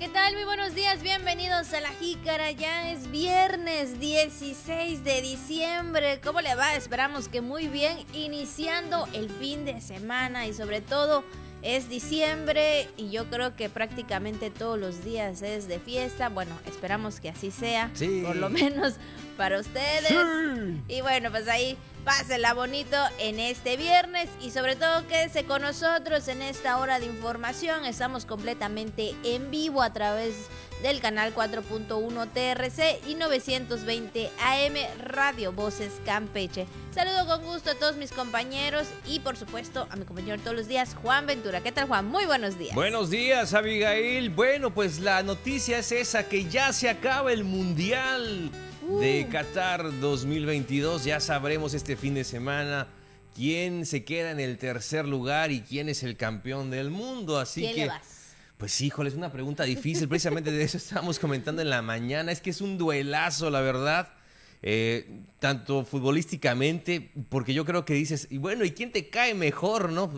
[0.00, 0.32] ¿Qué tal?
[0.32, 2.50] Muy buenos días, bienvenidos a La Jícara.
[2.52, 6.22] Ya es viernes 16 de diciembre.
[6.24, 6.74] ¿Cómo le va?
[6.74, 11.22] Esperamos que muy bien, iniciando el fin de semana y sobre todo
[11.62, 16.28] es diciembre y yo creo que prácticamente todos los días es de fiesta.
[16.28, 18.22] Bueno, esperamos que así sea, Sí.
[18.24, 18.94] por lo menos
[19.36, 20.08] para ustedes.
[20.08, 20.82] Sí.
[20.88, 26.28] Y bueno, pues ahí pásenla bonito en este viernes y sobre todo quédese con nosotros
[26.28, 27.84] en esta hora de información.
[27.84, 30.34] Estamos completamente en vivo a través
[30.82, 36.66] del canal 4.1 TRC y 920 AM Radio Voces Campeche.
[36.94, 40.68] Saludo con gusto a todos mis compañeros y por supuesto a mi compañero todos los
[40.68, 41.60] días, Juan Ventura.
[41.60, 42.06] ¿Qué tal Juan?
[42.06, 42.74] Muy buenos días.
[42.74, 44.30] Buenos días, Abigail.
[44.30, 48.50] Bueno, pues la noticia es esa, que ya se acaba el Mundial
[49.00, 49.32] de Uh.
[49.32, 51.04] Qatar 2022.
[51.04, 52.88] Ya sabremos este fin de semana
[53.36, 57.38] quién se queda en el tercer lugar y quién es el campeón del mundo.
[57.38, 57.80] Así ¿Quién que...
[57.82, 58.19] le vas?
[58.60, 60.06] Pues híjole, es una pregunta difícil.
[60.06, 62.30] Precisamente de eso estábamos comentando en la mañana.
[62.30, 64.10] Es que es un duelazo, la verdad.
[64.62, 69.90] Eh, tanto futbolísticamente, porque yo creo que dices, y bueno, ¿y quién te cae mejor,
[69.90, 70.12] no?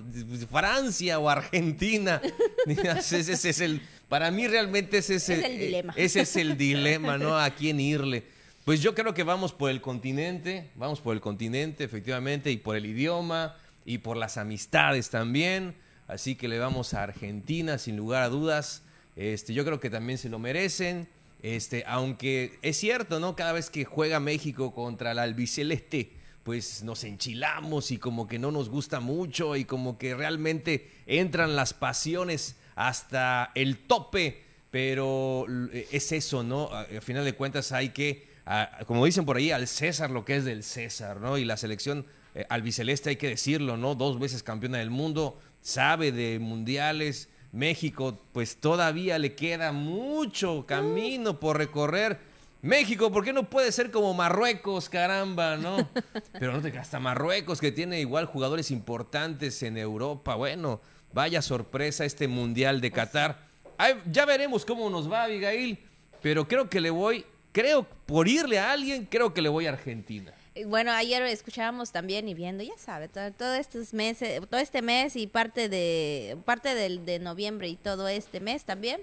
[0.51, 2.21] Francia o Argentina.
[2.67, 5.95] ese, ese es el, para mí realmente ese es, Es el dilema.
[5.97, 7.39] Ese es el dilema, ¿no?
[7.39, 8.25] A quién irle.
[8.65, 12.75] Pues yo creo que vamos por el continente, vamos por el continente, efectivamente, y por
[12.75, 15.77] el idioma, y por las amistades también.
[16.13, 18.83] Así que le vamos a Argentina, sin lugar a dudas.
[19.17, 21.09] Este, yo creo que también se lo merecen.
[21.43, 23.35] Este, aunque es cierto, ¿no?
[23.35, 28.53] Cada vez que juega México contra el albiceleste, pues nos enchilamos y como que no
[28.53, 34.43] nos gusta mucho y como que realmente entran las pasiones hasta el tope.
[34.71, 36.69] Pero eh, es eso, ¿no?
[36.75, 38.29] Al final de cuentas hay que,
[38.87, 41.39] como dicen por ahí, al César lo que es del César, ¿no?
[41.39, 43.95] Y la selección eh, albiceleste hay que decirlo, ¿no?
[43.95, 47.29] Dos veces campeona del mundo, sabe de mundiales.
[47.53, 52.19] México, pues todavía le queda mucho camino por recorrer.
[52.63, 55.89] México, ¿por qué no puede ser como Marruecos, caramba, no?
[56.39, 60.35] Pero no te hasta Marruecos, que tiene igual jugadores importantes en Europa.
[60.35, 60.81] Bueno,
[61.13, 63.39] vaya sorpresa este Mundial de Qatar.
[63.79, 65.79] Ay, ya veremos cómo nos va, Abigail.
[66.23, 69.71] Pero creo que le voy, creo, por irle a alguien, creo que le voy a
[69.71, 70.33] Argentina.
[70.67, 75.17] Bueno, ayer escuchábamos también y viendo, ya sabe, todo, todo estos meses, todo este mes
[75.17, 79.01] y parte de parte del, de noviembre y todo este mes también,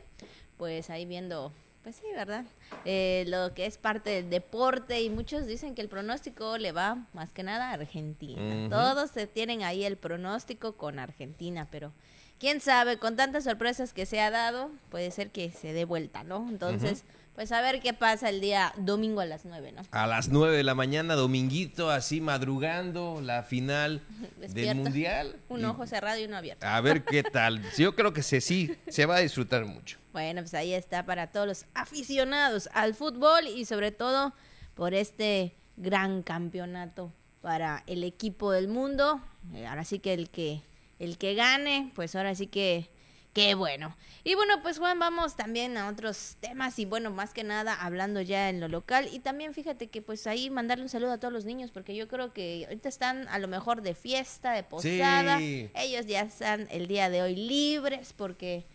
[0.57, 1.51] pues ahí viendo,
[1.83, 2.45] pues sí, ¿verdad?
[2.85, 7.07] Eh, lo que es parte del deporte y muchos dicen que el pronóstico le va
[7.13, 8.69] más que nada a Argentina.
[8.69, 11.91] Todos se tienen ahí el pronóstico con Argentina, pero
[12.39, 16.23] quién sabe, con tantas sorpresas que se ha dado, puede ser que se dé vuelta,
[16.23, 16.47] ¿no?
[16.47, 17.03] Entonces,
[17.39, 19.83] pues a ver qué pasa el día domingo a las 9, ¿no?
[19.91, 24.01] A las 9 de la mañana, dominguito, así madrugando, la final
[24.49, 24.75] del.
[24.75, 25.37] Mundial.
[25.47, 26.67] Un Y ojo cerrado y uno abierto.
[26.67, 27.61] A ver qué tal.
[27.77, 29.99] Yo creo que se, sí, se va a disfrutar mucho.
[30.11, 34.33] Bueno, pues ahí está para todos los aficionados al fútbol y sobre todo
[34.73, 39.21] por este gran campeonato para el equipo del mundo.
[39.53, 40.61] Eh, ahora sí que el que
[40.99, 42.89] el que gane, pues ahora sí que
[43.33, 43.95] qué bueno.
[44.23, 48.21] Y bueno, pues Juan, vamos también a otros temas y bueno, más que nada hablando
[48.21, 51.33] ya en lo local y también fíjate que pues ahí mandarle un saludo a todos
[51.33, 55.37] los niños porque yo creo que ahorita están a lo mejor de fiesta, de posada.
[55.39, 55.69] Sí.
[55.73, 58.65] Ellos ya están el día de hoy libres porque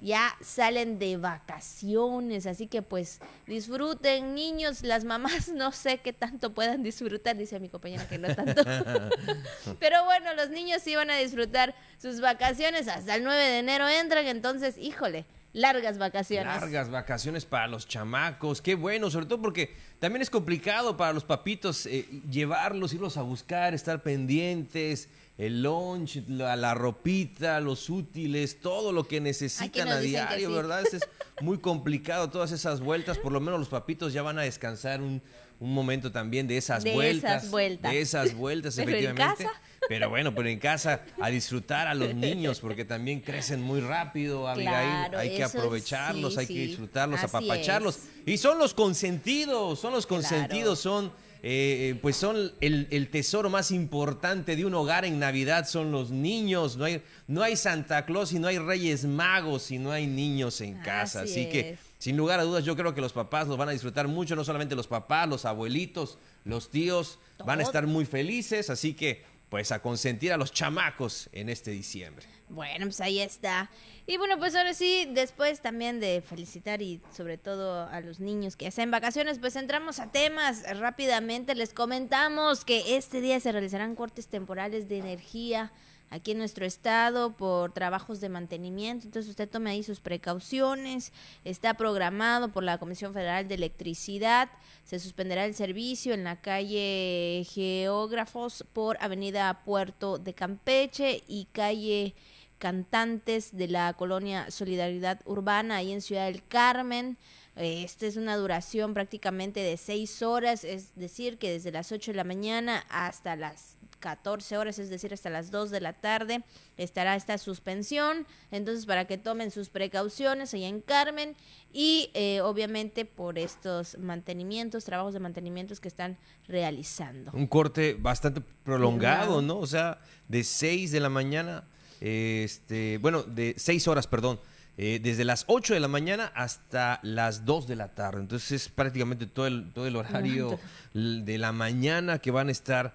[0.00, 6.52] ya salen de vacaciones, así que pues disfruten niños, las mamás no sé qué tanto
[6.54, 8.62] puedan disfrutar, dice mi compañera que no tanto.
[9.78, 13.88] Pero bueno, los niños sí van a disfrutar sus vacaciones, hasta el 9 de enero
[13.88, 16.46] entran, entonces, híjole, largas vacaciones.
[16.46, 21.24] Largas vacaciones para los chamacos, qué bueno, sobre todo porque también es complicado para los
[21.24, 25.08] papitos eh, llevarlos, irlos a buscar, estar pendientes,
[25.40, 30.54] el lunch, la, la ropita, los útiles, todo lo que necesitan a diario, sí.
[30.54, 30.82] ¿verdad?
[30.86, 31.02] Es, es
[31.40, 35.22] muy complicado todas esas vueltas, por lo menos los papitos ya van a descansar un,
[35.58, 37.38] un momento también de esas De vueltas.
[37.42, 37.90] esas vueltas.
[37.90, 39.44] De esas vueltas, Pero en efectivamente.
[39.44, 39.60] casa.
[39.88, 44.46] Pero bueno, pero en casa a disfrutar a los niños, porque también crecen muy rápido,
[44.46, 44.68] Abigail.
[44.74, 47.96] Claro, hay que aprovecharlos, sí, hay que disfrutarlos, Así apapacharlos.
[47.96, 48.02] es.
[48.26, 51.10] Y son los consentidos, son los consentidos, son
[51.42, 56.10] eh, pues son el, el tesoro más importante de un hogar en Navidad, son los
[56.10, 56.76] niños.
[56.76, 60.60] No hay, no hay Santa Claus y no hay Reyes Magos y no hay niños
[60.60, 61.22] en casa.
[61.22, 63.72] Así Así, que, sin lugar a dudas, yo creo que los papás los van a
[63.72, 68.68] disfrutar mucho, no solamente los papás, los abuelitos, los tíos, van a estar muy felices.
[68.68, 72.26] Así que, pues a consentir a los chamacos en este diciembre.
[72.50, 73.70] Bueno, pues ahí está.
[74.06, 78.56] Y bueno, pues ahora sí, después también de felicitar y sobre todo a los niños
[78.56, 81.54] que hacen vacaciones, pues entramos a temas rápidamente.
[81.54, 85.70] Les comentamos que este día se realizarán cortes temporales de energía
[86.10, 89.06] aquí en nuestro estado por trabajos de mantenimiento.
[89.06, 91.12] Entonces usted tome ahí sus precauciones.
[91.44, 94.50] Está programado por la Comisión Federal de Electricidad.
[94.84, 102.14] Se suspenderá el servicio en la calle Geógrafos por Avenida Puerto de Campeche y calle
[102.60, 107.16] Cantantes de la colonia Solidaridad Urbana ahí en Ciudad del Carmen.
[107.56, 112.16] Esta es una duración prácticamente de seis horas, es decir, que desde las 8 de
[112.16, 116.42] la mañana hasta las 14 horas, es decir, hasta las 2 de la tarde,
[116.76, 118.26] estará esta suspensión.
[118.50, 121.36] Entonces, para que tomen sus precauciones allá en Carmen
[121.72, 126.18] y eh, obviamente por estos mantenimientos, trabajos de mantenimientos que están
[126.48, 127.30] realizando.
[127.32, 129.58] Un corte bastante prolongado, ¿no?
[129.58, 129.98] O sea,
[130.28, 131.64] de 6 de la mañana,
[132.00, 134.40] este, bueno, de 6 horas, perdón.
[134.78, 138.20] Eh, desde las 8 de la mañana hasta las 2 de la tarde.
[138.20, 140.58] Entonces es prácticamente todo el, todo el horario
[140.94, 142.94] de la mañana que van a estar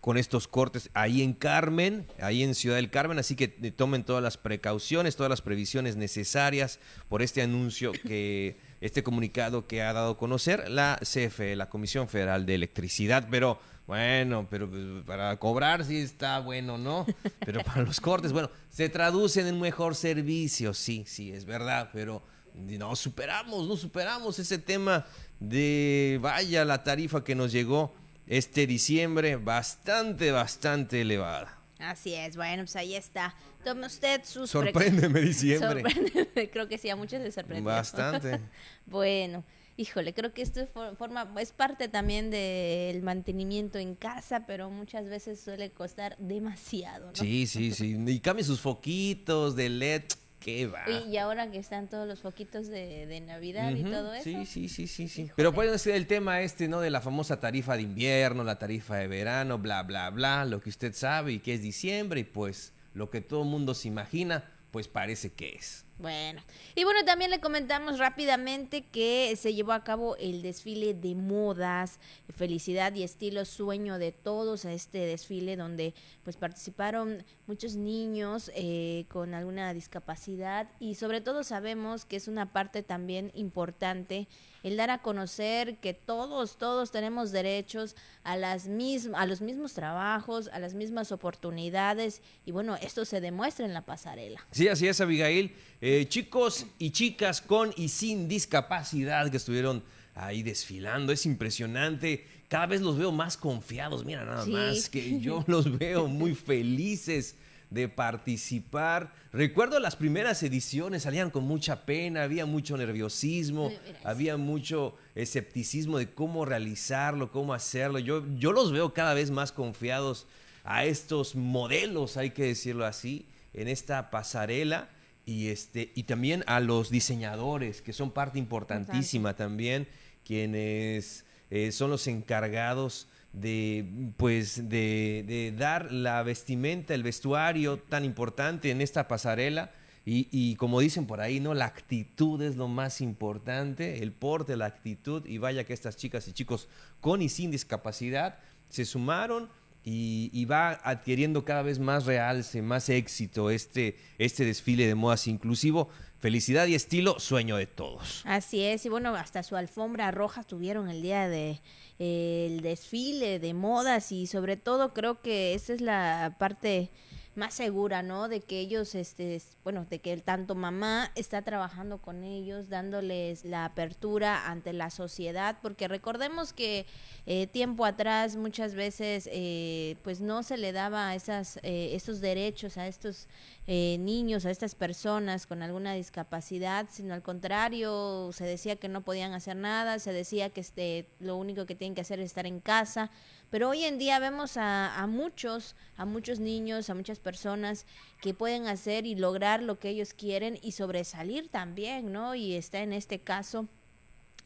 [0.00, 4.04] con estos cortes ahí en Carmen, ahí en Ciudad del Carmen, así que eh, tomen
[4.04, 6.78] todas las precauciones, todas las previsiones necesarias
[7.08, 12.08] por este anuncio que este comunicado que ha dado a conocer la CFE, la Comisión
[12.08, 17.06] Federal de Electricidad, pero bueno, pero pues, para cobrar sí está bueno, ¿no?
[17.46, 22.22] Pero para los cortes, bueno, se traducen en mejor servicio, sí, sí, es verdad, pero
[22.54, 25.06] no superamos, no superamos ese tema
[25.40, 27.94] de, vaya, la tarifa que nos llegó
[28.26, 31.57] este diciembre bastante, bastante elevada.
[31.78, 33.34] Así es, bueno, pues ahí está.
[33.64, 34.50] Tome usted sus...
[34.50, 35.82] Sorpréndeme diciembre.
[35.82, 37.64] Sorpréndeme, creo que sí, a muchos les sorprendió.
[37.64, 38.40] Bastante.
[38.86, 39.44] bueno,
[39.76, 40.66] híjole, creo que esto
[40.96, 47.14] forma, es parte también del mantenimiento en casa, pero muchas veces suele costar demasiado, ¿no?
[47.14, 47.96] Sí, sí, sí.
[48.06, 50.04] Y cambie sus foquitos de LED
[50.46, 54.24] y ahora que están todos los foquitos de, Navidad y todo eso.
[54.24, 55.30] Sí, sí, sí, sí, sí.
[55.36, 56.80] Pero puede ser el tema este, ¿no?
[56.80, 60.70] De la famosa tarifa de invierno, la tarifa de verano, bla, bla, bla, lo que
[60.70, 64.44] usted sabe y que es diciembre y pues lo que todo el mundo se imagina,
[64.70, 65.84] pues parece que es.
[65.98, 66.40] Bueno,
[66.76, 71.98] y bueno, también le comentamos rápidamente que se llevó a cabo el desfile de modas,
[72.32, 79.06] felicidad y estilo sueño de todos a este desfile donde pues participaron muchos niños eh,
[79.08, 84.28] con alguna discapacidad y sobre todo sabemos que es una parte también importante
[84.62, 89.74] el dar a conocer que todos, todos tenemos derechos a, las mismas, a los mismos
[89.74, 94.44] trabajos, a las mismas oportunidades y bueno, esto se demuestra en la pasarela.
[94.50, 95.54] Sí, así es, Abigail.
[95.80, 99.82] Eh, chicos y chicas con y sin discapacidad que estuvieron
[100.14, 102.26] ahí desfilando, es impresionante.
[102.48, 107.36] Cada vez los veo más confiados, mira nada más, que yo los veo muy felices
[107.70, 109.12] de participar.
[109.32, 113.70] Recuerdo las primeras ediciones, salían con mucha pena, había mucho nerviosismo,
[114.04, 117.98] había mucho escepticismo de cómo realizarlo, cómo hacerlo.
[117.98, 120.26] Yo, yo los veo cada vez más confiados
[120.64, 124.88] a estos modelos, hay que decirlo así, en esta pasarela.
[125.26, 129.86] Y, este, y también a los diseñadores, que son parte importantísima también,
[130.24, 133.08] quienes eh, son los encargados
[133.40, 139.72] de pues de, dar la vestimenta, el vestuario tan importante en esta pasarela.
[140.10, 141.52] Y, como dicen por ahí, ¿no?
[141.52, 145.26] La actitud es lo más importante, el porte, la actitud.
[145.26, 146.66] Y vaya que estas chicas y chicos
[147.02, 148.38] con y sin discapacidad
[148.70, 149.50] se sumaron
[149.84, 155.88] y, va adquiriendo cada vez más realce, más éxito este, este desfile de modas inclusivo.
[156.18, 158.22] Felicidad y estilo, sueño de todos.
[158.24, 161.60] Así es, y bueno, hasta su alfombra roja tuvieron el día de
[162.00, 166.90] el desfile de modas y sobre todo creo que esa es la parte
[167.38, 168.28] más segura, ¿no?
[168.28, 173.64] De que ellos, este, bueno, de que tanto mamá está trabajando con ellos, dándoles la
[173.64, 176.84] apertura ante la sociedad, porque recordemos que
[177.24, 182.76] eh, tiempo atrás muchas veces, eh, pues no se le daba esas, eh, esos derechos
[182.76, 183.28] a estos
[183.68, 189.34] niños, a estas personas con alguna discapacidad, sino al contrario, se decía que no podían
[189.34, 192.60] hacer nada, se decía que este, lo único que tienen que hacer es estar en
[192.60, 193.10] casa.
[193.50, 197.86] Pero hoy en día vemos a, muchos, a muchos niños, a muchas personas
[198.20, 202.34] que pueden hacer y lograr lo que ellos quieren y sobresalir también, ¿no?
[202.34, 203.66] Y está en este caso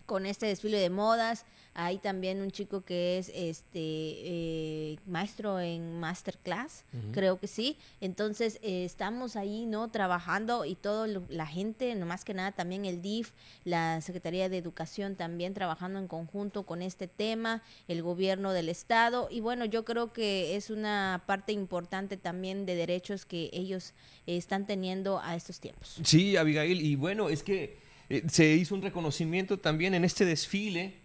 [0.07, 5.99] con este desfile de modas, hay también un chico que es este eh, maestro en
[6.01, 7.79] masterclass, creo que sí.
[8.01, 9.91] Entonces eh, estamos ahí, ¿no?
[9.91, 13.33] Trabajando y toda la gente, no más que nada también el DIF,
[13.65, 19.29] la Secretaría de Educación también trabajando en conjunto con este tema, el gobierno del estado.
[19.31, 23.95] Y bueno, yo creo que es una parte importante también de derechos que ellos
[24.27, 26.01] están teniendo a estos tiempos.
[26.05, 31.02] Sí, Abigail, y bueno, es que eh, se hizo un reconocimiento también en este desfile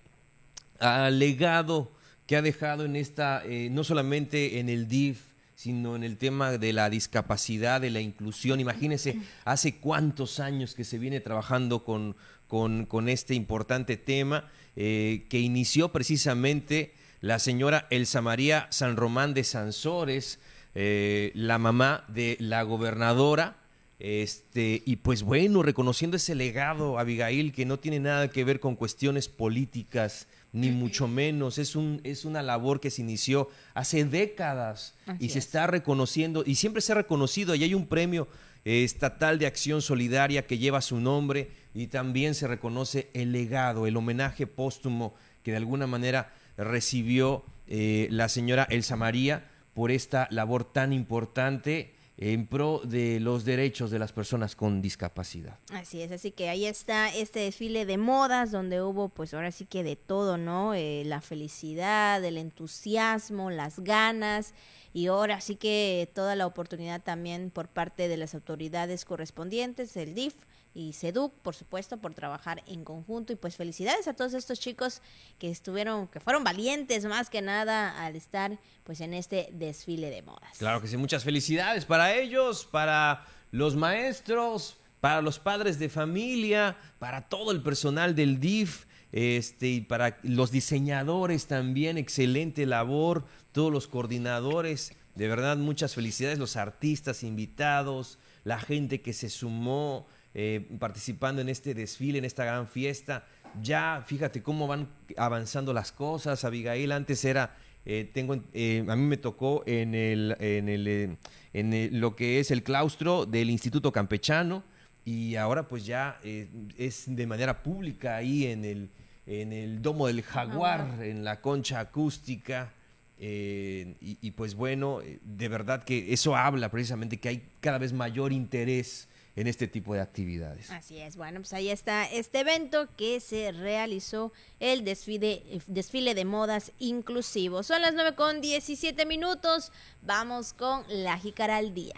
[0.80, 1.92] al legado
[2.26, 5.22] que ha dejado en esta, eh, no solamente en el DIF,
[5.56, 8.60] sino en el tema de la discapacidad, de la inclusión.
[8.60, 12.16] Imagínense, hace cuántos años que se viene trabajando con,
[12.48, 19.44] con, este importante tema eh, que inició precisamente la señora Elsa María San Román de
[19.44, 20.40] Sansores,
[20.76, 23.58] eh, la mamá de la gobernadora.
[24.00, 28.76] Este, y pues bueno, reconociendo ese legado, Abigail, que no tiene nada que ver con
[28.76, 30.28] cuestiones políticas,
[30.60, 31.58] ni mucho menos.
[31.58, 36.56] Es, un, es una labor que se inició hace décadas y se está reconociendo, y
[36.56, 38.28] siempre se ha reconocido, y hay un premio
[38.66, 43.88] eh, estatal de acción solidaria que lleva su nombre, y también se reconoce el legado,
[43.88, 50.28] el homenaje póstumo que de alguna manera recibió eh, la señora Elsa María por esta
[50.32, 55.60] labor tan importante en pro de los derechos de las personas con discapacidad.
[55.72, 59.66] Así es, así que ahí está este desfile de modas donde hubo pues ahora sí
[59.66, 60.74] que de todo, ¿no?
[60.74, 64.56] Eh, la felicidad, el entusiasmo, las ganas
[64.94, 70.16] y ahora sí que toda la oportunidad también por parte de las autoridades correspondientes, el
[70.16, 70.34] DIF,
[70.74, 73.34] y Seduc, por supuesto, por trabajar en conjunto.
[73.34, 75.02] Y pues felicidades a todos estos chicos
[75.40, 80.22] que estuvieron, que fueron valientes más que nada al estar pues en este desfile de
[80.22, 80.58] modas.
[80.58, 86.78] Claro que sí, muchas felicidades para ellos, para los maestros, para los padres de familia,
[87.00, 88.86] para todo el personal del DIF.
[89.14, 96.38] Este, y para los diseñadores también, excelente labor, todos los coordinadores, de verdad muchas felicidades,
[96.40, 102.46] los artistas invitados, la gente que se sumó, eh, participando en este desfile, en esta
[102.46, 103.26] gran fiesta.
[103.62, 106.44] Ya fíjate cómo van avanzando las cosas.
[106.44, 107.56] Abigail antes era,
[107.86, 111.18] eh, tengo, eh, a mí me tocó en, el, en, el,
[111.54, 114.64] en lo que es el claustro del Instituto Campechano
[115.06, 118.90] y ahora pues ya es de manera pública ahí en el,
[119.26, 122.74] en el Domo del Jaguar, en la concha acústica.
[123.18, 128.34] y, y, pues bueno, de verdad que eso habla precisamente que hay cada vez mayor
[128.34, 129.08] interés
[129.38, 130.70] en este tipo de actividades.
[130.72, 136.26] Así es, bueno, pues ahí está este evento que se realizó el desfile, desfile de
[136.26, 137.62] modas inclusivo.
[137.62, 141.94] Son las 9 con 17 minutos, vamos con la jícara al día.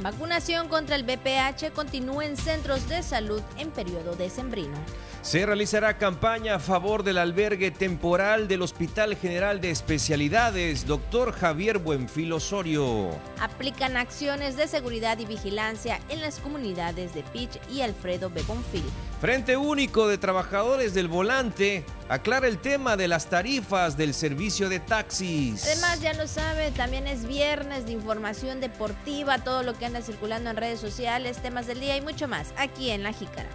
[0.00, 4.76] Vacunación contra el BPH continúa en centros de salud en periodo decembrino.
[5.22, 11.78] Se realizará campaña a favor del albergue temporal del Hospital General de Especialidades, doctor Javier
[11.78, 13.10] Buenfil Osorio.
[13.40, 18.82] Aplican acciones de seguridad y vigilancia en las comunidades de Pitch y Alfredo Begonfil.
[19.20, 24.80] Frente Único de Trabajadores del Volante aclara el tema de las tarifas del servicio de
[24.80, 25.64] taxis.
[25.64, 30.50] Además, ya lo sabe, también es viernes de información deportiva, todo lo que anda circulando
[30.50, 33.48] en redes sociales, temas del día y mucho más, aquí en La Jícara.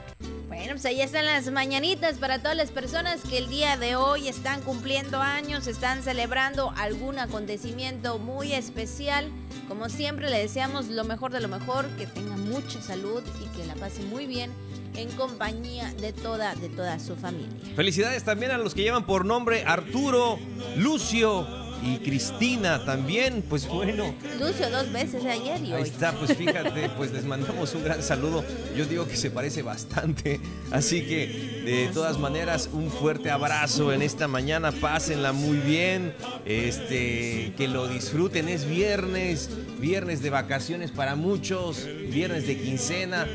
[0.57, 4.27] Bueno, pues ahí están las mañanitas para todas las personas que el día de hoy
[4.27, 9.29] están cumpliendo años, están celebrando algún acontecimiento muy especial.
[9.67, 13.67] Como siempre, le deseamos lo mejor de lo mejor, que tenga mucha salud y que
[13.67, 14.51] la pase muy bien
[14.95, 17.75] en compañía de toda, de toda su familia.
[17.75, 20.39] Felicidades también a los que llevan por nombre Arturo,
[20.75, 24.13] Lucio, y Cristina también, pues bueno.
[24.39, 25.83] Lucio dos veces ayer y hoy.
[25.83, 28.43] Ahí está, pues fíjate, pues les mandamos un gran saludo.
[28.75, 30.39] Yo digo que se parece bastante.
[30.71, 34.71] Así que de todas maneras, un fuerte abrazo en esta mañana.
[34.71, 36.13] Pásenla muy bien.
[36.45, 38.49] Este, que lo disfruten.
[38.49, 43.27] Es viernes, viernes de vacaciones para muchos, viernes de quincena,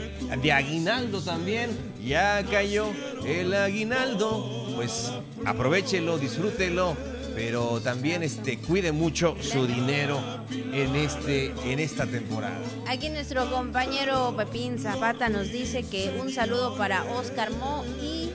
[0.42, 1.70] de aguinaldo también.
[2.04, 2.86] Ya cayó
[3.24, 4.72] el aguinaldo.
[4.74, 5.12] Pues
[5.44, 6.96] aprovechelo, disfrútelo
[7.34, 10.20] pero también este, cuide mucho su dinero
[10.50, 12.58] en, este, en esta temporada.
[12.88, 18.30] Aquí nuestro compañero Pepín Zapata nos dice que un saludo para Oscar Mo y,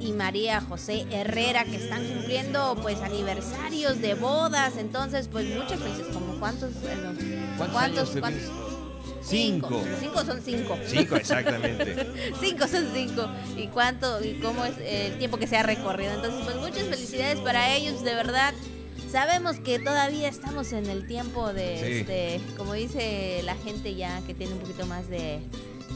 [0.00, 6.06] y María José Herrera que están cumpliendo pues aniversarios de bodas, entonces pues muchas veces,
[6.12, 6.70] como cuántos,
[7.56, 8.71] ¿Cuántos, cuántos
[9.22, 9.82] Cinco.
[10.00, 10.78] Cinco son cinco.
[10.86, 12.06] Cinco, exactamente.
[12.40, 13.28] cinco son cinco.
[13.56, 16.12] ¿Y cuánto y cómo es el tiempo que se ha recorrido?
[16.12, 18.54] Entonces, pues muchas felicidades para ellos, de verdad.
[19.10, 24.32] Sabemos que todavía estamos en el tiempo de, este, como dice la gente ya que
[24.32, 25.42] tiene un poquito más de,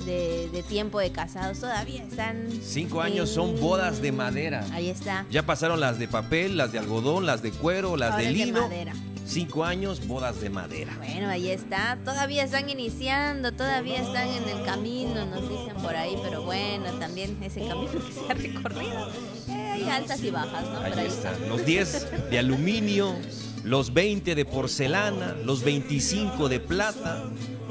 [0.04, 2.48] de, tiempo de casados, todavía están...
[2.62, 4.66] Cinco años son bodas de madera.
[4.72, 5.24] Ahí está.
[5.30, 8.54] Ya pasaron las de papel, las de algodón, las de cuero, las de lino.
[8.54, 8.92] De madera.
[9.26, 10.94] Cinco años, bodas de madera.
[10.98, 11.98] Bueno, ahí está.
[12.04, 17.36] Todavía están iniciando, todavía están en el camino, nos dicen por ahí, pero bueno, también
[17.42, 19.10] ese camino que se ha recorrido.
[19.48, 20.78] Eh, hay altas y bajas, ¿no?
[20.78, 21.48] Ahí, están.
[21.48, 23.16] Los 10 de aluminio,
[23.64, 27.24] los 20 de porcelana, los 25 de plata,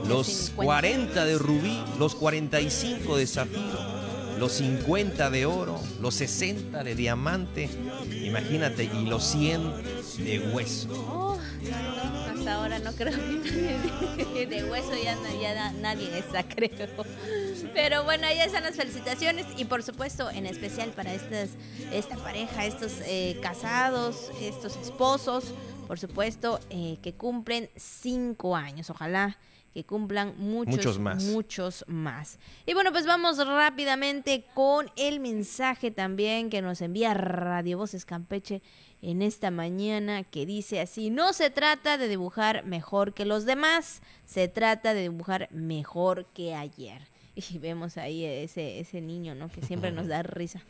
[0.08, 4.06] los 40 de rubí, los 45 de zafiro
[4.40, 7.70] los 50 de oro, los 60 de diamante,
[8.24, 9.62] imagínate, y los 100
[10.20, 11.25] de hueso.
[11.72, 13.12] Hasta ahora no creo
[14.34, 16.88] que de hueso ya, ya nadie está, creo.
[17.74, 21.50] Pero bueno, ahí están las felicitaciones y por supuesto, en especial para estas,
[21.92, 25.54] esta pareja, estos eh, casados, estos esposos,
[25.88, 28.90] por supuesto, eh, que cumplen cinco años.
[28.90, 29.38] Ojalá
[29.76, 31.22] que cumplan muchos, más.
[31.26, 32.40] muchos más.
[32.66, 38.62] Y bueno, pues vamos rápidamente con el mensaje también que nos envía Radio Voces Campeche
[39.06, 44.02] en esta mañana que dice así, no se trata de dibujar mejor que los demás,
[44.26, 47.08] se trata de dibujar mejor que ayer.
[47.36, 49.50] Y vemos ahí ese, ese niño, ¿no?
[49.50, 50.62] Que siempre nos da risa,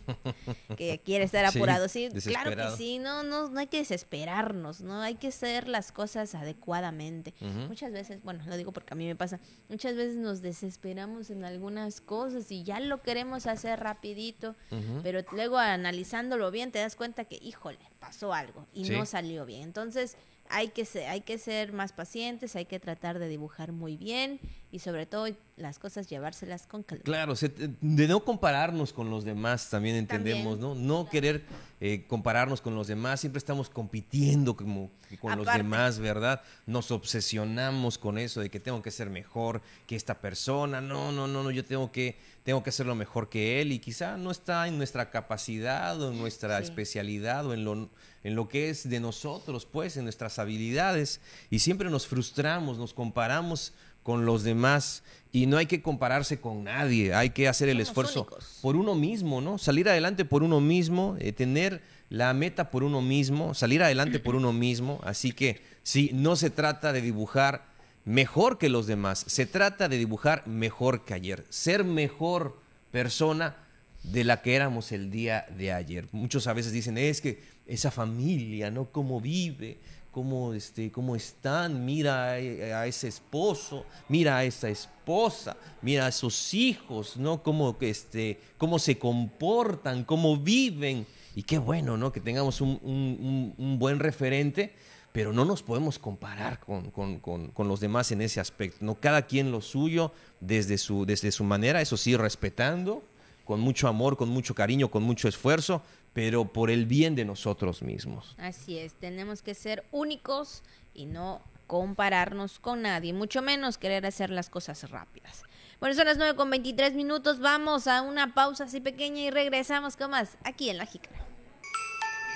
[0.76, 1.88] que quiere estar apurado.
[1.88, 5.02] Sí, claro que sí, no, no, no hay que desesperarnos, ¿no?
[5.02, 7.34] Hay que hacer las cosas adecuadamente.
[7.68, 11.46] Muchas veces, bueno, lo digo porque a mí me pasa, muchas veces nos desesperamos en
[11.46, 14.56] algunas cosas y ya lo queremos hacer rapidito,
[15.04, 19.64] pero luego analizándolo bien te das cuenta que, híjole, pasó algo y no salió bien.
[19.64, 20.18] Entonces,
[20.50, 24.40] hay que, ser, hay que ser más pacientes, hay que tratar de dibujar muy bien
[24.72, 27.04] y sobre todo las cosas llevárselas con calma.
[27.04, 30.76] Claro, de no compararnos con los demás también entendemos, ¿no?
[30.76, 31.46] No querer
[31.80, 36.42] eh, compararnos con los demás, siempre estamos compitiendo como, con los demás, ¿verdad?
[36.66, 41.26] Nos obsesionamos con eso de que tengo que ser mejor que esta persona, no, no,
[41.26, 44.68] no, no, yo tengo que, tengo que hacerlo mejor que él y quizá no está
[44.68, 47.90] en nuestra capacidad o en nuestra especialidad o en lo,
[48.24, 52.94] en lo que es de nosotros, pues, en nuestras habilidades y siempre nos frustramos, nos
[52.94, 53.74] comparamos
[54.06, 58.28] con los demás y no hay que compararse con nadie, hay que hacer el esfuerzo
[58.62, 59.58] por uno mismo, ¿no?
[59.58, 61.82] Salir adelante por uno mismo, eh, tener
[62.12, 66.52] la meta por uno mismo, salir adelante por uno mismo, así que sí, no se
[66.52, 67.66] trata de dibujar
[68.06, 72.60] mejor que los demás, se trata de dibujar mejor que ayer, ser mejor
[72.92, 73.56] persona
[74.04, 76.06] de la que éramos el día de ayer.
[76.12, 78.86] Muchos a veces dicen, es que esa familia, ¿no?
[78.86, 79.80] ¿Cómo vive?
[80.16, 86.54] Cómo, este, cómo están, mira a, ese esposo, mira a esa esposa, mira a esos
[86.54, 87.44] hijos, ¿no?
[87.44, 91.06] Cómo, este, cómo se comportan, cómo viven.
[91.36, 92.14] Y qué bueno, ¿no?
[92.14, 94.74] Que tengamos un, buen referente,
[95.12, 98.96] pero no nos podemos comparar con, con, los demás en ese aspecto, ¿no?
[98.96, 103.04] Cada quien lo suyo desde su, desde su manera, eso sí, respetando,
[103.44, 105.82] con mucho amor, con mucho cariño, con mucho esfuerzo,
[106.16, 108.36] pero por el bien de nosotros mismos.
[108.38, 114.30] Así es, tenemos que ser únicos y no compararnos con nadie, mucho menos querer hacer
[114.30, 115.44] las cosas rápidas.
[115.82, 119.98] Bueno, son las 9 con 23 minutos, vamos a una pausa así pequeña y regresamos
[119.98, 121.35] con más aquí en La Jícara.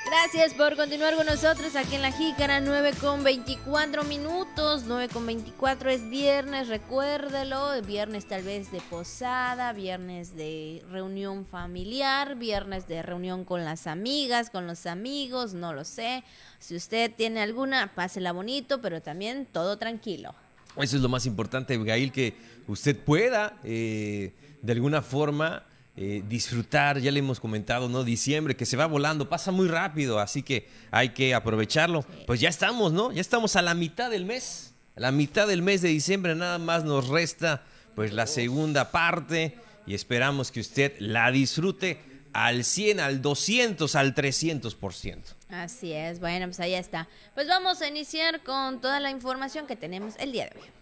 [0.09, 5.27] Gracias por continuar con nosotros aquí en La Jícara, 9 con 24 minutos, 9 con
[5.27, 13.03] 24 es viernes, recuérdelo, viernes tal vez de posada, viernes de reunión familiar, viernes de
[13.03, 16.23] reunión con las amigas, con los amigos, no lo sé.
[16.57, 20.33] Si usted tiene alguna, pásela bonito, pero también todo tranquilo.
[20.77, 22.33] Eso es lo más importante, Gail, que
[22.67, 25.68] usted pueda eh, de alguna forma
[26.01, 28.05] eh, disfrutar, ya le hemos comentado, ¿no?
[28.05, 32.05] Diciembre, que se va volando, pasa muy rápido, así que hay que aprovecharlo.
[32.25, 33.11] Pues ya estamos, ¿no?
[33.11, 36.57] Ya estamos a la mitad del mes, a la mitad del mes de diciembre, nada
[36.57, 37.63] más nos resta
[37.95, 41.99] pues la segunda parte y esperamos que usted la disfrute
[42.31, 45.17] al 100, al 200, al 300%.
[45.49, 47.09] Así es, bueno, pues ahí está.
[47.33, 50.78] Pues vamos a iniciar con toda la información que tenemos el día de hoy.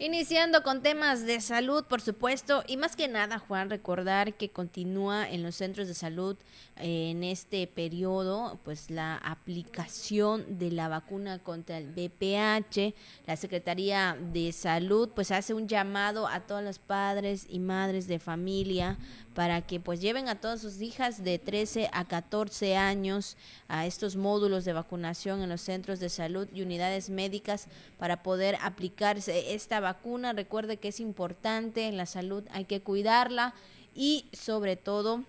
[0.00, 5.30] Iniciando con temas de salud, por supuesto, y más que nada, Juan, recordar que continúa
[5.30, 6.36] en los centros de salud
[6.76, 12.94] en este periodo, pues la aplicación de la vacuna contra el BPH.
[13.26, 18.18] La Secretaría de Salud, pues hace un llamado a todos los padres y madres de
[18.18, 18.98] familia
[19.34, 23.36] para que pues lleven a todas sus hijas de 13 a 14 años
[23.68, 27.66] a estos módulos de vacunación en los centros de salud y unidades médicas
[27.98, 30.32] para poder aplicarse esta vacuna.
[30.32, 33.54] Recuerde que es importante en la salud, hay que cuidarla
[33.94, 35.24] y sobre todo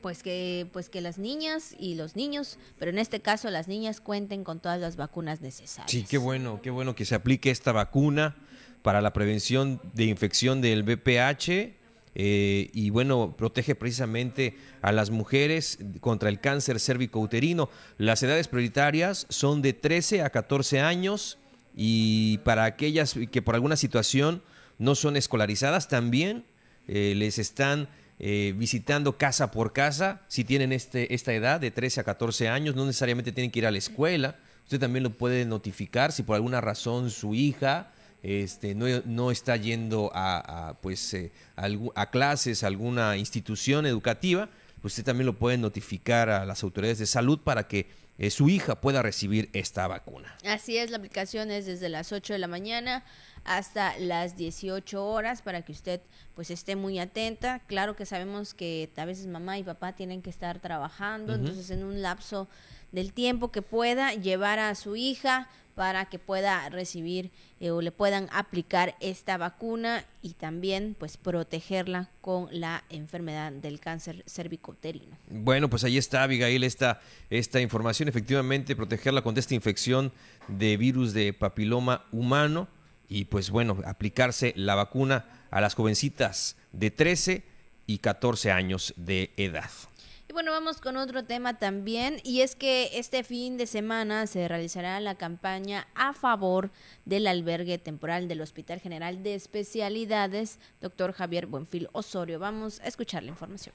[0.00, 4.00] pues que pues que las niñas y los niños, pero en este caso las niñas
[4.00, 5.90] cuenten con todas las vacunas necesarias.
[5.90, 8.36] Sí, qué bueno, qué bueno que se aplique esta vacuna
[8.82, 11.80] para la prevención de infección del VPH
[12.14, 17.70] eh, y bueno, protege precisamente a las mujeres contra el cáncer cérvico-uterino.
[17.98, 21.38] Las edades prioritarias son de 13 a 14 años
[21.76, 24.42] y para aquellas que por alguna situación
[24.78, 26.44] no son escolarizadas también
[26.88, 27.88] eh, les están
[28.22, 32.76] eh, visitando casa por casa si tienen este, esta edad de 13 a 14 años,
[32.76, 34.36] no necesariamente tienen que ir a la escuela.
[34.64, 37.90] Usted también lo puede notificar si por alguna razón su hija
[38.22, 44.50] este, no, está yendo a, pues, eh, a, clases, a alguna institución educativa,
[44.82, 47.86] usted también lo puede notificar a las autoridades de salud para que
[48.20, 50.36] eh, su hija pueda recibir esta vacuna.
[50.44, 53.02] Así es, la aplicación es desde las 8 de la mañana
[53.44, 56.02] hasta las 18 horas para que usted
[56.34, 57.60] pues esté muy atenta.
[57.60, 61.82] Claro que sabemos que a veces mamá y papá tienen que estar trabajando, entonces en
[61.82, 62.46] un lapso
[62.92, 67.90] del tiempo que pueda llevar a su hija para que pueda recibir eh, o le
[67.90, 75.16] puedan aplicar esta vacuna y también pues protegerla con la enfermedad del cáncer cervicoterino.
[75.30, 77.00] Bueno, pues ahí está Abigail esta
[77.30, 80.12] esta información, efectivamente protegerla contra esta infección
[80.48, 82.68] de virus de papiloma humano
[83.08, 87.42] y pues bueno, aplicarse la vacuna a las jovencitas de 13
[87.86, 89.70] y 14 años de edad.
[90.30, 94.46] Y bueno, vamos con otro tema también, y es que este fin de semana se
[94.46, 96.70] realizará la campaña a favor
[97.04, 102.38] del albergue temporal del Hospital General de Especialidades, doctor Javier Buenfil Osorio.
[102.38, 103.74] Vamos a escuchar la información.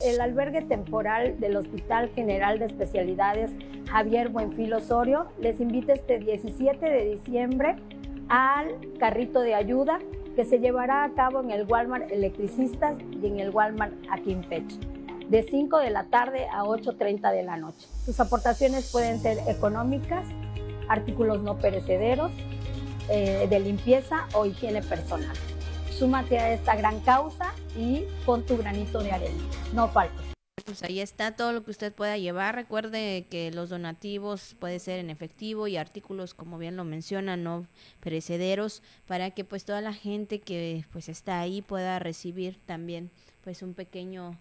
[0.00, 3.50] El albergue temporal del Hospital General de Especialidades
[3.90, 7.74] Javier Buenfil Osorio les invita este 17 de diciembre
[8.28, 9.98] al carrito de ayuda
[10.36, 14.97] que se llevará a cabo en el Walmart Electricistas y en el Walmart Aquimpeche
[15.28, 17.86] de 5 de la tarde a 8.30 de la noche.
[18.04, 20.26] Sus aportaciones pueden ser económicas,
[20.88, 22.32] artículos no perecederos,
[23.10, 25.36] eh, de limpieza o higiene personal.
[25.90, 29.42] Súmate a esta gran causa y pon tu granito de arena.
[29.74, 30.28] No faltes.
[30.64, 32.54] Pues ahí está todo lo que usted pueda llevar.
[32.54, 37.66] Recuerde que los donativos puede ser en efectivo y artículos, como bien lo menciona, no
[38.00, 43.10] perecederos, para que pues toda la gente que pues está ahí pueda recibir también
[43.42, 44.38] pues un pequeño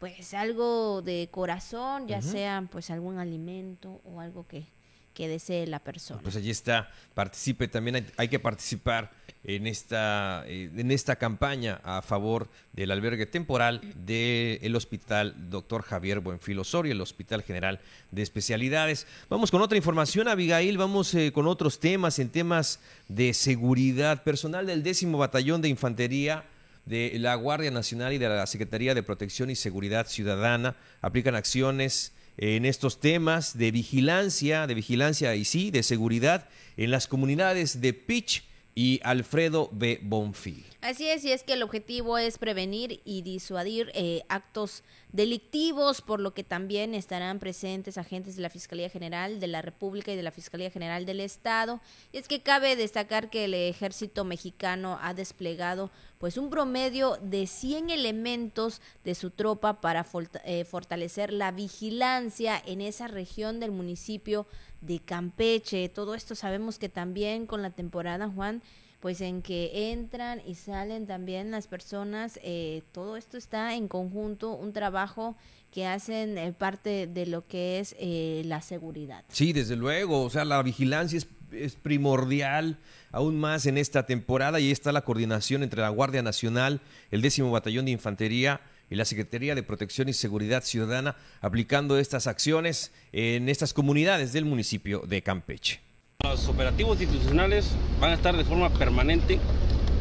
[0.00, 4.64] pues algo de corazón, ya sea pues algún alimento o algo que,
[5.12, 6.22] que desee la persona.
[6.22, 9.10] Pues allí está, participe, también hay, que participar
[9.44, 15.82] en esta, eh, en esta campaña a favor del albergue temporal del Hospital Dr.
[15.82, 17.78] Javier Buenfil Osorio, el Hospital General
[18.10, 19.06] de Especialidades.
[19.28, 24.22] Vamos con otra información, Abigail, vamos eh, con otros temas, en temas de seguridad.
[24.22, 26.46] Personal del décimo batallón de infantería
[26.86, 32.12] de la Guardia Nacional y de la Secretaría de Protección y Seguridad Ciudadana aplican acciones
[32.36, 37.92] en estos temas de vigilancia, de vigilancia y sí, de seguridad en las comunidades de
[37.92, 40.00] Pitch y Alfredo B.
[40.02, 40.64] Bonfil.
[40.80, 46.20] Así es, y es que el objetivo es prevenir y disuadir eh, actos delictivos, por
[46.20, 50.22] lo que también estarán presentes agentes de la Fiscalía General de la República y de
[50.22, 51.80] la Fiscalía General del Estado.
[52.12, 57.46] Y es que cabe destacar que el ejército mexicano ha desplegado pues un promedio de
[57.46, 60.06] 100 elementos de su tropa para
[60.44, 64.46] eh, fortalecer la vigilancia en esa región del municipio
[64.80, 65.88] de Campeche.
[65.88, 68.62] Todo esto sabemos que también con la temporada, Juan,
[69.00, 74.50] pues en que entran y salen también las personas, eh, todo esto está en conjunto,
[74.52, 75.36] un trabajo
[75.72, 79.24] que hacen eh, parte de lo que es eh, la seguridad.
[79.28, 82.78] Sí, desde luego, o sea, la vigilancia es, es, primordial
[83.10, 87.50] aún más en esta temporada y está la coordinación entre la Guardia Nacional, el décimo
[87.50, 88.60] Batallón de Infantería,
[88.90, 94.44] y la Secretaría de Protección y Seguridad Ciudadana aplicando estas acciones en estas comunidades del
[94.44, 95.80] municipio de Campeche.
[96.24, 99.38] Los operativos institucionales van a estar de forma permanente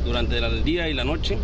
[0.03, 1.37] durante el día y la noche.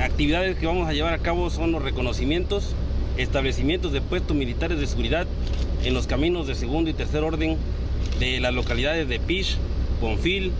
[0.00, 2.74] Actividades que vamos a llevar a cabo son los reconocimientos,
[3.18, 5.26] establecimientos de puestos militares de seguridad
[5.84, 7.58] en los caminos de segundo y tercer orden
[8.18, 9.56] de las localidades de Pish,
[10.00, 10.52] Bonfil,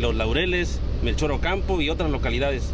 [0.00, 2.70] Los Laureles, Melchor Ocampo y otras localidades,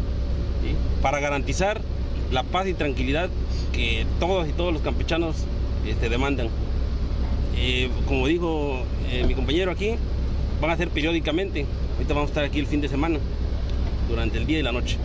[1.01, 1.81] para garantizar
[2.31, 3.29] la paz y tranquilidad
[3.73, 5.45] que todos y todos los campechanos
[5.85, 6.49] este, demandan.
[7.55, 9.95] Eh, como dijo eh, mi compañero aquí,
[10.61, 11.65] van a ser periódicamente.
[11.95, 13.19] Ahorita vamos a estar aquí el fin de semana,
[14.07, 14.97] durante el día y la noche.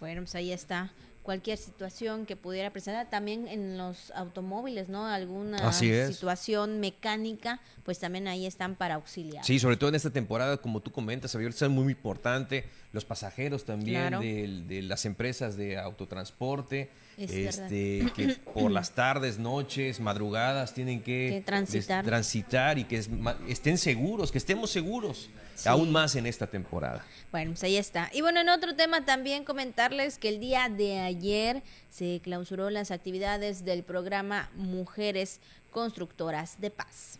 [0.00, 0.90] Bueno, pues ahí está
[1.22, 5.06] cualquier situación que pudiera presentar, también en los automóviles, ¿no?
[5.06, 9.44] Alguna situación mecánica, pues también ahí están para auxiliar.
[9.44, 14.18] Sí, sobre todo en esta temporada, como tú comentas, es muy importante, los pasajeros también
[14.20, 16.90] de, las empresas de autotransporte,
[17.30, 22.78] este, que por las tardes, noches, madrugadas tienen que, transitar.
[22.78, 23.04] y que
[23.48, 25.30] estén seguros, que estemos seguros,
[25.64, 27.04] aún más en esta temporada.
[27.30, 28.10] Bueno, pues ahí está.
[28.12, 32.90] Y bueno, en otro tema también comentarles que el día de ayer se clausuró las
[32.90, 37.18] actividades del programa Mujeres Constructoras de Paz.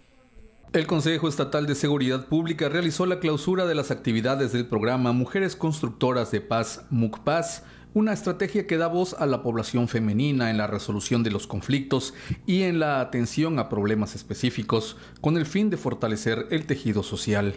[0.73, 5.55] El Consejo Estatal de Seguridad Pública realizó la clausura de las actividades del programa Mujeres
[5.55, 7.63] Constructoras de Paz, MUCPAZ,
[7.95, 12.15] una estrategia que da voz a la población femenina en la resolución de los conflictos
[12.47, 17.57] y en la atención a problemas específicos con el fin de fortalecer el tejido social.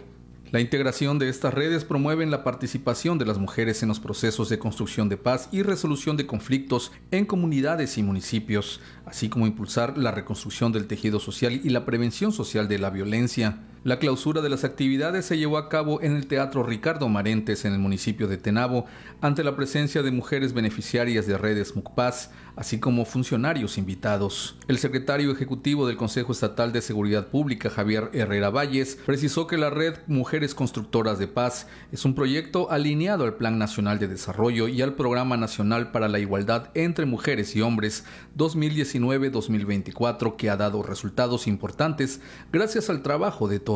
[0.52, 4.60] La integración de estas redes promueve la participación de las mujeres en los procesos de
[4.60, 10.12] construcción de paz y resolución de conflictos en comunidades y municipios, así como impulsar la
[10.12, 13.58] reconstrucción del tejido social y la prevención social de la violencia.
[13.86, 17.72] La clausura de las actividades se llevó a cabo en el Teatro Ricardo Marentes en
[17.72, 18.86] el municipio de Tenabo,
[19.20, 24.56] ante la presencia de mujeres beneficiarias de redes MUCPAS, así como funcionarios invitados.
[24.66, 29.70] El secretario ejecutivo del Consejo Estatal de Seguridad Pública, Javier Herrera Valles, precisó que la
[29.70, 34.82] red Mujeres Constructoras de Paz es un proyecto alineado al Plan Nacional de Desarrollo y
[34.82, 38.04] al Programa Nacional para la Igualdad entre Mujeres y Hombres
[38.36, 42.20] 2019-2024 que ha dado resultados importantes
[42.50, 43.75] gracias al trabajo de todos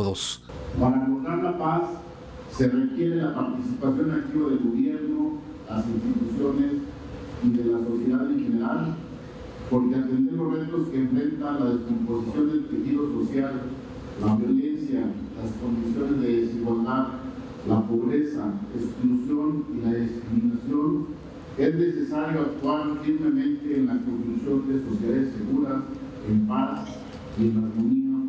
[0.80, 1.82] para lograr la paz
[2.50, 5.32] se requiere la participación activa del gobierno,
[5.68, 6.72] las instituciones
[7.44, 8.94] y de la sociedad en general,
[9.68, 13.52] porque atender los retos que enfrentan la descomposición del tejido social,
[14.24, 17.06] la violencia, las condiciones de desigualdad,
[17.68, 21.06] la pobreza, exclusión y la discriminación,
[21.58, 25.82] es necesario actuar firmemente en la construcción de sociedades seguras,
[26.26, 26.88] en paz
[27.38, 28.19] y en armonía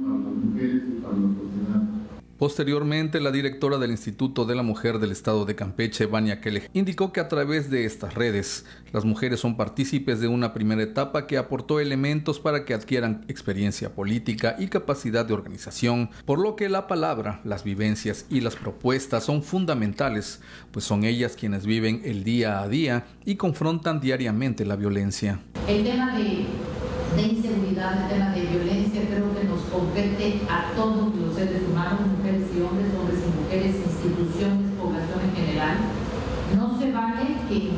[2.41, 7.13] Posteriormente, la directora del Instituto de la Mujer del Estado de Campeche, Vania Kelly, indicó
[7.13, 11.37] que a través de estas redes, las mujeres son partícipes de una primera etapa que
[11.37, 16.87] aportó elementos para que adquieran experiencia política y capacidad de organización, por lo que la
[16.87, 22.61] palabra, las vivencias y las propuestas son fundamentales, pues son ellas quienes viven el día
[22.61, 25.41] a día y confrontan diariamente la violencia.
[25.67, 26.47] El tema de
[27.15, 28.90] de el tema de violencia,
[29.71, 35.35] compete a todos los seres humanos, mujeres y hombres, hombres y mujeres, instituciones, población en
[35.35, 35.75] general.
[36.57, 37.71] No se vale que,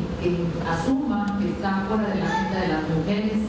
[0.65, 3.39] asuma que está fuera de la agenda de las mujeres,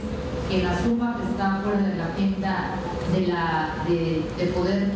[0.48, 2.76] que asuma que está fuera de la agenda
[3.12, 4.92] de, la, de, de poder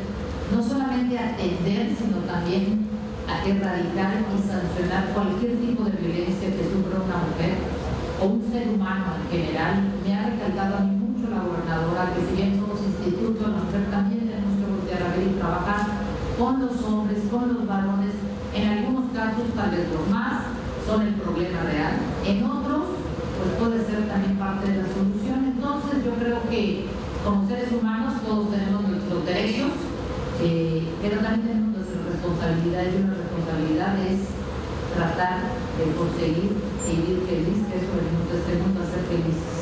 [0.55, 2.89] no solamente atender, sino también
[3.29, 7.61] a erradicar y sancionar cualquier tipo de violencia que sufra una mujer
[8.21, 12.27] o un ser humano en general, me ha recalcado a mí mucho la gobernadora que
[12.27, 15.83] si bien somos institutos, nosotros también tenemos que voltear a ver y trabajar
[16.39, 18.15] con los hombres, con los varones,
[18.55, 20.45] en algunos casos tal vez los más
[20.87, 22.99] son el problema real, en otros
[23.39, 25.55] pues puede ser también parte de la solución.
[25.55, 26.87] Entonces yo creo que
[27.25, 29.73] como seres humanos todos tenemos nuestros derechos,
[30.43, 34.21] eh, pero también tenemos nuestras responsabilidades y una responsabilidad es
[34.97, 36.51] tratar de conseguir
[36.83, 39.58] vivir feliz, que eso venimos este mundo a ser felices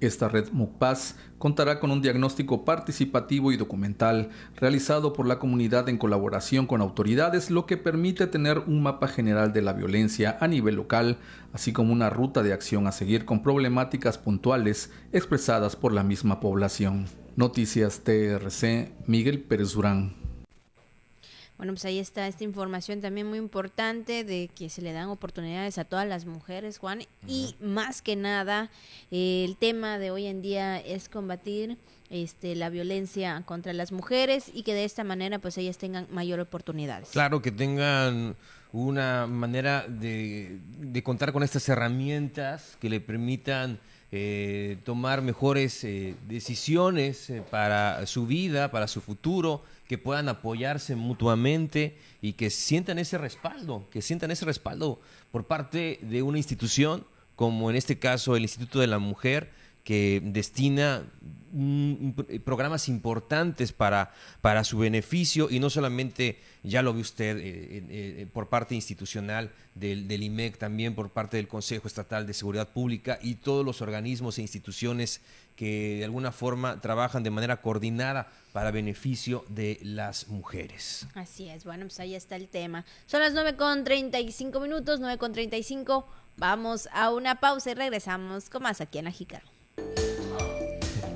[0.00, 5.98] Esta red MUPAS contará con un diagnóstico participativo y documental realizado por la comunidad en
[5.98, 10.74] colaboración con autoridades, lo que permite tener un mapa general de la violencia a nivel
[10.74, 11.18] local,
[11.52, 16.40] así como una ruta de acción a seguir con problemáticas puntuales expresadas por la misma
[16.40, 17.06] población.
[17.36, 20.21] Noticias TRC, Miguel Pérez Durán.
[21.62, 25.78] Bueno, pues ahí está esta información también muy importante de que se le dan oportunidades
[25.78, 28.68] a todas las mujeres, Juan, y más que nada
[29.12, 31.78] el tema de hoy en día es combatir
[32.10, 36.40] este, la violencia contra las mujeres y que de esta manera pues ellas tengan mayor
[36.40, 37.10] oportunidades.
[37.10, 38.34] Claro, que tengan
[38.72, 40.58] una manera de,
[41.04, 43.78] contar con estas herramientas que le permitan
[44.14, 50.96] eh, tomar mejores eh, decisiones eh, para su vida, para su futuro que puedan apoyarse
[50.96, 57.06] mutuamente y que sientan ese respaldo, que sientan ese respaldo por parte de una institución,
[57.36, 59.50] como en este caso el Instituto de la Mujer,
[59.82, 61.04] que destina
[62.44, 67.42] programas importantes para, para su beneficio y no solamente, ya lo ve usted, eh,
[67.90, 73.18] eh, por parte institucional del, IMEC, también por parte del Consejo Estatal de Seguridad Pública
[73.20, 75.20] y todos los organismos e instituciones
[75.56, 81.06] que de alguna forma trabajan de manera coordinada para beneficio de las mujeres.
[81.14, 82.86] Así es, bueno, pues ahí está el tema.
[83.06, 86.06] Son las 9 con 35 minutos, 9 con 35.
[86.38, 89.12] Vamos a una pausa y regresamos con más aquí en la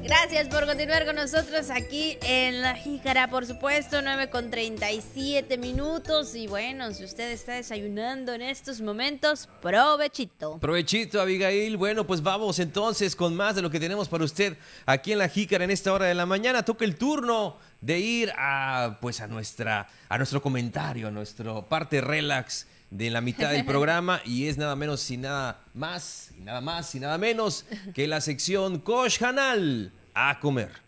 [0.07, 6.37] Gracias por continuar con nosotros aquí en La Jícara, por supuesto, 9 con 37 minutos.
[6.37, 10.59] Y bueno, si usted está desayunando en estos momentos, provechito.
[10.61, 11.77] Provechito, Abigail.
[11.77, 15.29] Bueno, pues vamos entonces con más de lo que tenemos para usted aquí en La
[15.29, 16.65] Jícara en esta hora de la mañana.
[16.65, 22.01] Toca el turno de ir a, pues a, nuestra, a nuestro comentario, a nuestra parte
[22.01, 26.61] relax de la mitad del programa y es nada menos y nada más y nada
[26.61, 30.87] más y nada menos que la sección Kosh Hanal a comer.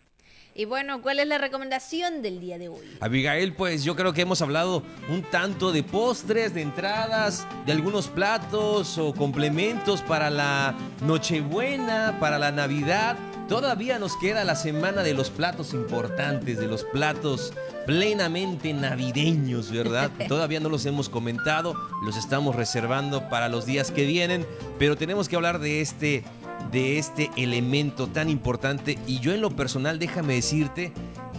[0.59, 2.85] Y bueno, ¿cuál es la recomendación del día de hoy?
[2.99, 8.09] Abigail, pues yo creo que hemos hablado un tanto de postres, de entradas, de algunos
[8.09, 10.75] platos o complementos para la
[11.07, 13.17] Nochebuena, para la Navidad.
[13.49, 17.55] Todavía nos queda la semana de los platos importantes, de los platos
[17.87, 20.11] plenamente navideños, ¿verdad?
[20.29, 24.47] Todavía no los hemos comentado, los estamos reservando para los días que vienen,
[24.79, 26.25] pero tenemos que hablar de este
[26.73, 30.93] de este elemento tan importante y yo en lo personal déjame decirte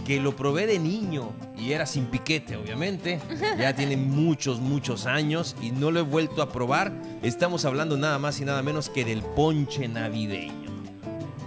[0.07, 3.19] que lo probé de niño y era sin piquete, obviamente.
[3.59, 6.91] Ya tiene muchos, muchos años y no lo he vuelto a probar.
[7.21, 10.58] Estamos hablando nada más y nada menos que del ponche navideño.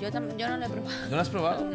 [0.02, 1.08] Yo, yo no lo he probado.
[1.08, 1.70] ¿No lo has probado?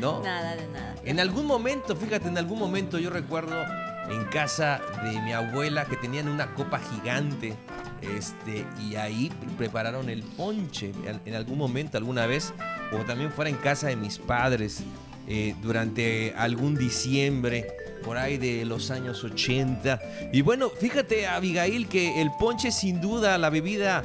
[0.00, 0.18] No.
[0.18, 0.22] ¿No?
[0.24, 0.96] Nada de nada.
[1.04, 3.54] En algún momento, fíjate, en algún momento yo recuerdo
[4.10, 7.54] en casa de mi abuela que tenían una copa gigante
[8.00, 10.92] este, y ahí prepararon el ponche
[11.24, 12.52] en algún momento, alguna vez,
[12.92, 14.82] o también fuera en casa de mis padres
[15.28, 17.68] eh, durante algún diciembre
[18.04, 20.00] por ahí de los años 80.
[20.32, 24.02] Y bueno, fíjate Abigail que el ponche sin duda la bebida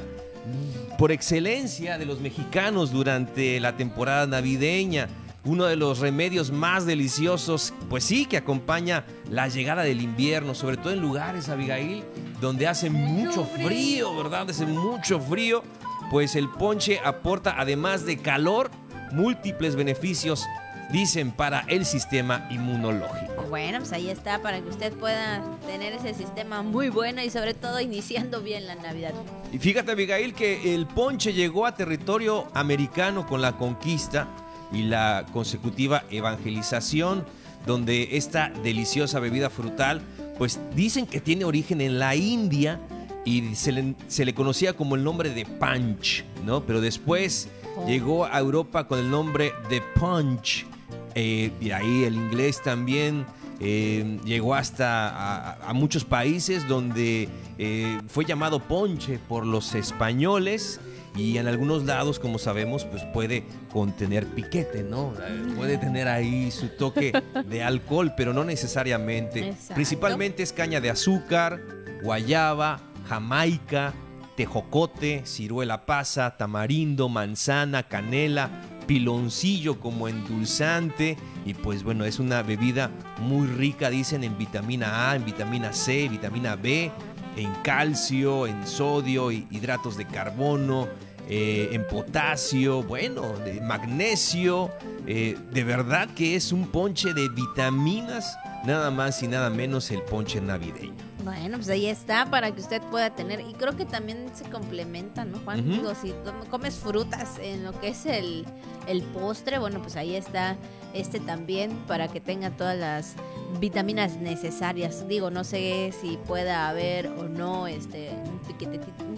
[0.98, 5.08] por excelencia de los mexicanos durante la temporada navideña.
[5.44, 10.76] Uno de los remedios más deliciosos, pues sí, que acompaña la llegada del invierno, sobre
[10.76, 12.02] todo en lugares, Abigail,
[12.40, 14.50] donde hace mucho frío, ¿verdad?
[14.50, 15.62] Hace mucho frío.
[16.10, 18.70] Pues el ponche aporta, además de calor,
[19.12, 20.44] múltiples beneficios
[20.90, 23.42] dicen para el sistema inmunológico.
[23.48, 27.54] Bueno, pues ahí está para que usted pueda tener ese sistema muy bueno y sobre
[27.54, 29.12] todo iniciando bien la Navidad.
[29.52, 34.28] Y fíjate Abigail que el ponche llegó a territorio americano con la conquista
[34.72, 37.24] y la consecutiva evangelización,
[37.66, 40.02] donde esta deliciosa bebida frutal,
[40.36, 42.80] pues dicen que tiene origen en la India
[43.24, 46.64] y se le, se le conocía como el nombre de punch, ¿no?
[46.64, 47.48] Pero después
[47.86, 50.66] llegó a Europa con el nombre de punch
[51.14, 53.26] eh, y ahí el inglés también
[53.60, 60.80] eh, llegó hasta a, muchos países donde eh, fue llamado ponche por los españoles
[61.16, 65.12] y en algunos lados, como sabemos, pues puede contener piquete, ¿no?
[65.56, 67.12] Puede tener ahí su toque
[67.46, 69.54] de alcohol, pero no necesariamente.
[69.74, 71.60] Principalmente es caña de azúcar,
[72.04, 73.94] guayaba, jamaica,
[74.36, 78.50] tejocote, ciruela pasa, tamarindo, manzana, canela,
[78.88, 85.16] piloncillo como endulzante y pues bueno, es una bebida muy rica, dicen, en vitamina A,
[85.16, 86.90] en vitamina C, vitamina B,
[87.36, 90.88] en calcio, en sodio, hidratos de carbono,
[91.28, 94.70] eh, en potasio, bueno, de magnesio.
[95.06, 100.02] Eh, de verdad que es un ponche de vitaminas, nada más y nada menos el
[100.02, 101.07] ponche navideño.
[101.24, 103.40] Bueno, pues ahí está para que usted pueda tener.
[103.40, 105.68] Y creo que también se complementa, ¿no, Juan?
[105.68, 106.14] Digo, si
[106.50, 108.46] comes frutas en lo que es el,
[108.86, 110.56] el postre, bueno, pues ahí está
[110.94, 113.14] este también para que tenga todas las
[113.60, 115.06] vitaminas necesarias.
[115.08, 118.40] Digo, no sé si pueda haber o no este un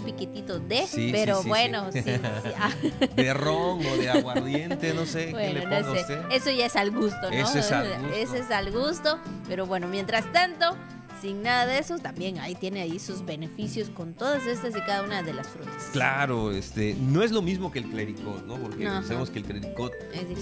[0.02, 2.02] piquetito, un de, pero bueno, sí,
[2.58, 2.70] ah.
[3.14, 5.30] De ron o de aguardiente, no sé.
[5.30, 6.18] Bueno, no sé.
[6.30, 7.30] Eso ya es al gusto, ¿no?
[7.30, 8.14] Eso es al gusto.
[8.16, 9.18] Eso es al gusto.
[9.48, 10.76] Pero bueno, mientras tanto
[11.20, 15.02] sin nada de eso, también ahí tiene ahí sus beneficios con todas estas y cada
[15.02, 15.90] una de las frutas.
[15.92, 18.56] Claro, este, no es lo mismo que el clericot, ¿no?
[18.56, 19.92] Porque sabemos que el clericot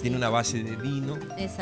[0.02, 1.18] tiene una base de vino,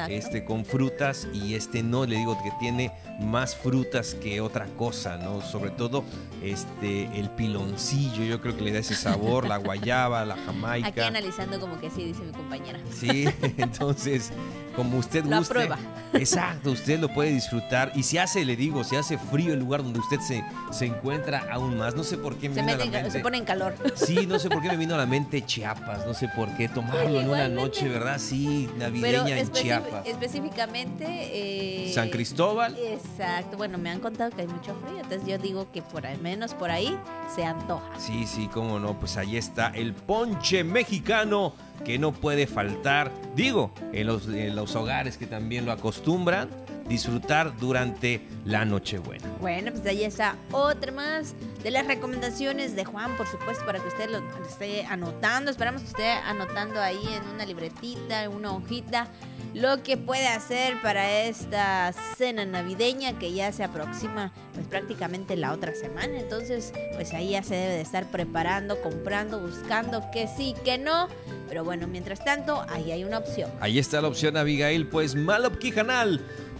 [0.08, 5.16] este, con frutas y este no, le digo que tiene más frutas que otra cosa,
[5.16, 5.40] ¿no?
[5.40, 6.04] Sobre todo
[6.42, 10.88] este, el piloncillo, yo creo que le da ese sabor, la guayaba, la jamaica.
[10.88, 12.80] Aquí analizando como que sí, dice mi compañera.
[12.92, 13.26] Sí,
[13.56, 14.32] entonces
[14.76, 15.54] como usted la guste.
[15.54, 15.78] prueba.
[16.12, 17.92] Exacto, usted lo puede disfrutar.
[17.94, 21.46] Y si hace, le digo, si hace frío el lugar donde usted se, se encuentra
[21.50, 21.94] aún más.
[21.94, 23.10] No sé por qué me se, vino a la mente.
[23.10, 23.74] se pone en calor.
[23.94, 26.06] Sí, no sé por qué me vino a la mente Chiapas.
[26.06, 28.18] No sé por qué tomarlo en una noche, ¿verdad?
[28.18, 30.06] Sí, navideña en Chiapas.
[30.06, 31.06] Específicamente.
[31.08, 32.76] Eh, San Cristóbal.
[32.78, 33.56] Exacto.
[33.56, 35.00] Bueno, me han contado que hay mucho frío.
[35.00, 36.96] Entonces yo digo que por al menos por ahí
[37.34, 37.88] se antoja.
[37.98, 38.98] Sí, sí, cómo no.
[38.98, 45.16] Pues ahí está el ponche mexicano que no puede faltar, digo, en los, los hogares
[45.16, 46.48] que también lo acostumbran,
[46.88, 49.26] disfrutar durante la Nochebuena.
[49.40, 51.34] Bueno, pues ahí está otra más
[51.66, 55.50] de las recomendaciones de Juan, por supuesto, para que usted lo esté anotando.
[55.50, 59.08] Esperamos que esté anotando ahí en una libretita, en una hojita,
[59.52, 65.52] lo que puede hacer para esta cena navideña que ya se aproxima pues prácticamente la
[65.52, 66.16] otra semana.
[66.20, 71.08] Entonces, pues ahí ya se debe de estar preparando, comprando, buscando que sí, que no.
[71.48, 73.50] Pero bueno, mientras tanto, ahí hay una opción.
[73.58, 74.86] Ahí está la opción, Abigail.
[74.86, 75.56] Pues Malop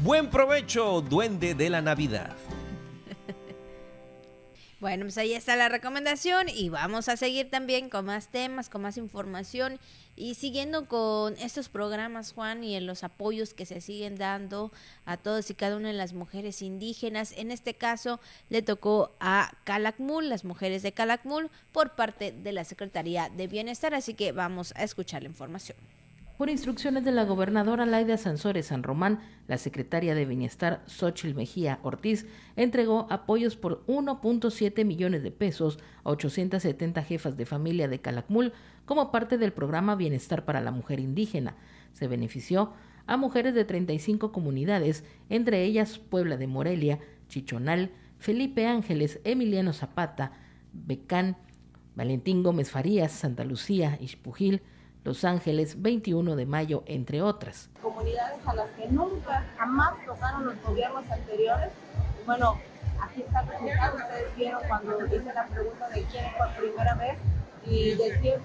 [0.01, 2.35] Buen provecho, duende de la Navidad.
[4.87, 8.83] Bueno, pues ahí está la recomendación y vamos a seguir también con más temas, con
[8.83, 9.81] más información
[10.15, 14.71] y siguiendo con estos programas, Juan, y en los apoyos que se siguen dando
[15.05, 17.33] a todas y cada una de las mujeres indígenas.
[17.37, 22.63] En este caso le tocó a Calakmul, las mujeres de Calakmul, por parte de la
[22.63, 25.77] Secretaría de Bienestar, así que vamos a escuchar la información.
[26.37, 31.79] Por instrucciones de la gobernadora Laida Sansores San Román, la secretaria de Bienestar Xochil Mejía
[31.83, 32.27] Ortiz
[32.57, 38.53] entregó apoyos por 1.7 millones de pesos a 870 jefas de familia de Calakmul
[38.85, 41.57] como parte del programa Bienestar para la Mujer Indígena.
[41.95, 42.75] Se benefició
[43.07, 50.33] a mujeres de 35 comunidades, entre ellas Puebla de Morelia, Chichonal, Felipe Ángeles, Emiliano Zapata,
[50.75, 51.39] Becán,
[51.95, 54.61] Valentín Gómez Farías, Santa Lucía, Ixpujil,
[55.07, 57.71] los Ángeles, 21 de mayo, entre otras.
[57.81, 61.71] Comunidades a las que nunca, jamás tocaron los gobiernos anteriores.
[62.27, 62.59] Bueno,
[63.01, 63.97] aquí está el resultado.
[63.99, 67.19] Ustedes vieron cuando hice la pregunta de quién por primera vez
[67.65, 68.41] y del 100%, del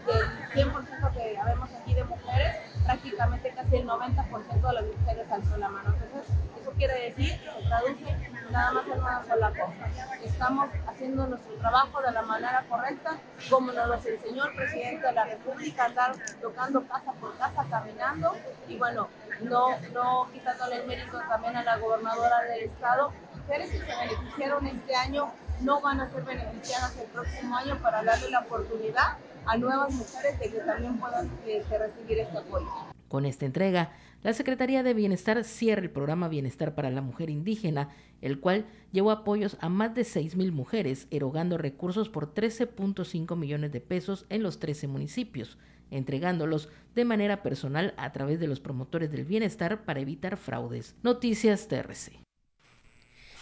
[0.54, 0.70] 100
[1.16, 2.56] que habemos aquí de mujeres,
[2.86, 5.96] prácticamente casi el 90% de las mujeres alzó la mano.
[5.96, 6.32] Entonces,
[6.62, 8.06] eso quiere decir, se traduce
[8.52, 9.88] nada más en una sola cosa.
[10.24, 13.18] Estamos haciendo nuestro trabajo de la manera correcta,
[13.50, 18.36] como nos lo enseñó el presidente de la República, andar tocando casa por casa, caminando,
[18.68, 19.08] y bueno,
[19.42, 23.12] no, no quitándole el mérito también a la gobernadora del estado.
[23.36, 25.32] Mujeres que se beneficiaron este año
[25.62, 30.40] no van a ser beneficiadas el próximo año para darle la oportunidad a nuevas mujeres
[30.40, 32.68] de que también puedan este, recibir este apoyo.
[33.08, 33.90] Con esta entrega,
[34.24, 37.90] la Secretaría de Bienestar cierra el programa Bienestar para la Mujer Indígena,
[38.22, 43.82] el cual llevó apoyos a más de 6.000 mujeres, erogando recursos por 13.5 millones de
[43.82, 45.58] pesos en los 13 municipios,
[45.90, 50.96] entregándolos de manera personal a través de los promotores del bienestar para evitar fraudes.
[51.02, 52.31] Noticias TRC.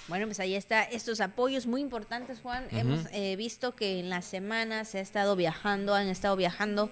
[0.09, 2.65] Bueno, pues ahí está estos apoyos muy importantes, Juan.
[2.71, 6.89] Hemos eh, visto que en la semana se ha estado viajando, han estado viajando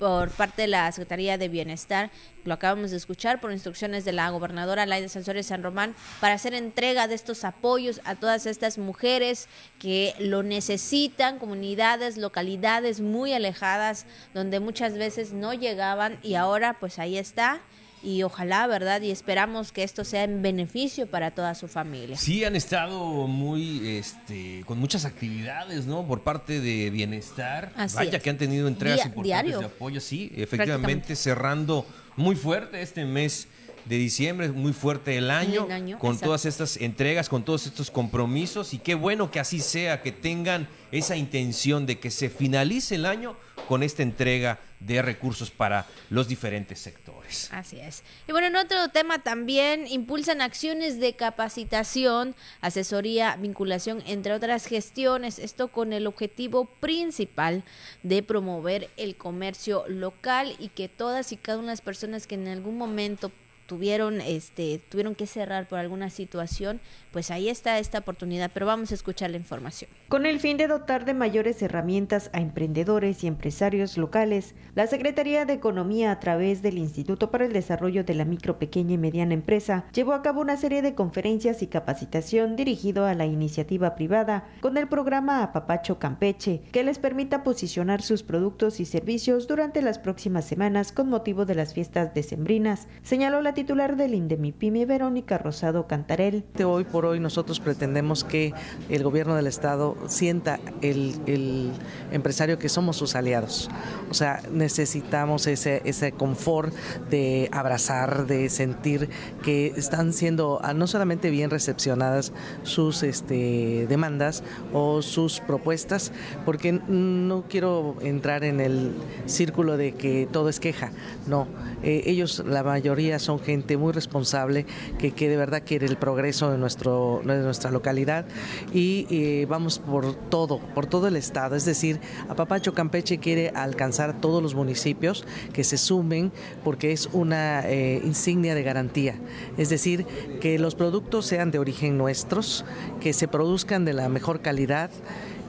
[0.00, 2.10] por parte de la Secretaría de Bienestar,
[2.44, 6.54] lo acabamos de escuchar por instrucciones de la gobernadora Laida Sansores San Román, para hacer
[6.54, 9.46] entrega de estos apoyos a todas estas mujeres
[9.78, 16.98] que lo necesitan, comunidades, localidades muy alejadas, donde muchas veces no llegaban y ahora pues
[16.98, 17.60] ahí está
[18.06, 19.02] y ojalá, ¿verdad?
[19.02, 22.16] Y esperamos que esto sea en beneficio para toda su familia.
[22.16, 26.06] Sí, han estado muy, este, con muchas actividades, ¿no?
[26.06, 27.72] Por parte de Bienestar.
[27.94, 31.84] Vaya que han tenido entregas importantes de apoyo, sí, efectivamente, cerrando
[32.14, 33.48] muy fuerte este mes
[33.86, 35.68] de diciembre, muy fuerte el año,
[35.98, 40.12] con todas estas entregas, con todos estos compromisos y qué bueno que así sea, que
[40.12, 43.36] tengan esa intención de que se finalice el año
[43.68, 47.48] con esta entrega de recursos para los diferentes sectores.
[47.52, 48.02] Así es.
[48.28, 55.38] Y bueno, en otro tema también impulsan acciones de capacitación, asesoría, vinculación, entre otras gestiones,
[55.38, 57.64] esto con el objetivo principal
[58.02, 62.36] de promover el comercio local y que todas y cada una de las personas que
[62.36, 63.32] en algún momento
[63.66, 66.80] tuvieron este tuvieron que cerrar por alguna situación,
[67.12, 69.90] pues ahí está esta oportunidad, pero vamos a escuchar la información.
[70.08, 75.44] Con el fin de dotar de mayores herramientas a emprendedores y empresarios locales, la Secretaría
[75.44, 79.34] de Economía a través del Instituto para el Desarrollo de la Micro, Pequeña y Mediana
[79.34, 84.48] Empresa llevó a cabo una serie de conferencias y capacitación dirigido a la iniciativa privada
[84.60, 89.98] con el programa Apapacho Campeche, que les permita posicionar sus productos y servicios durante las
[89.98, 95.86] próximas semanas con motivo de las fiestas decembrinas, señaló la titular del INDEMIPYME, Verónica Rosado
[95.86, 96.44] Cantarel.
[96.62, 98.52] Hoy por hoy nosotros pretendemos que
[98.90, 101.72] el gobierno del Estado sienta el,
[102.12, 103.70] empresario que somos sus aliados.
[104.10, 106.74] O sea, necesitamos ese, ese confort
[107.08, 109.08] de abrazar, de sentir
[109.42, 114.44] que están siendo ah, no solamente bien recepcionadas sus este, demandas
[114.74, 116.12] o sus propuestas,
[116.44, 118.92] porque no quiero entrar en el
[119.24, 120.92] círculo de que todo es queja.
[121.26, 121.48] No,
[121.82, 124.66] eh, ellos, la mayoría son gente muy responsable
[124.98, 128.26] que, que de verdad quiere el progreso de, nuestro, de nuestra localidad
[128.74, 131.54] y eh, vamos por todo, por todo el estado.
[131.54, 136.32] Es decir, Apapacho Campeche quiere alcanzar todos los municipios que se sumen
[136.64, 139.14] porque es una eh, insignia de garantía.
[139.56, 140.04] Es decir,
[140.40, 142.64] que los productos sean de origen nuestros,
[143.00, 144.90] que se produzcan de la mejor calidad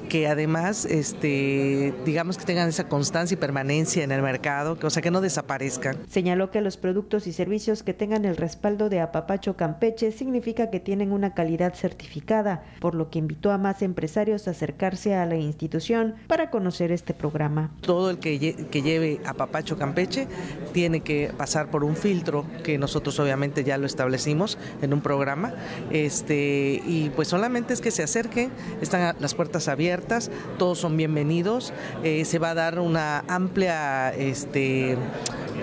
[0.07, 4.89] que además, este, digamos que tengan esa constancia y permanencia en el mercado, que, o
[4.89, 5.97] sea, que no desaparezcan.
[6.09, 10.79] Señaló que los productos y servicios que tengan el respaldo de Apapacho Campeche significa que
[10.79, 15.35] tienen una calidad certificada, por lo que invitó a más empresarios a acercarse a la
[15.35, 17.71] institución para conocer este programa.
[17.81, 20.27] Todo el que, que lleve Apapacho Campeche
[20.73, 25.53] tiene que pasar por un filtro que nosotros obviamente ya lo establecimos en un programa,
[25.91, 28.51] este, y pues solamente es que se acerquen,
[28.81, 30.29] están las puertas abiertas abiertas,
[30.59, 31.73] todos son bienvenidos,
[32.03, 34.91] eh, se va a dar una amplia este,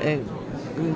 [0.02, 0.20] eh,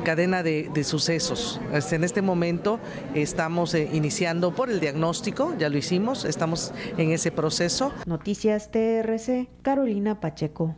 [0.05, 1.61] cadena de, sucesos.
[1.93, 2.81] En este momento
[3.15, 7.93] estamos eh, iniciando por el diagnóstico, ya lo hicimos, estamos en ese proceso.
[8.07, 10.75] Noticias TRC, Carolina Pacheco.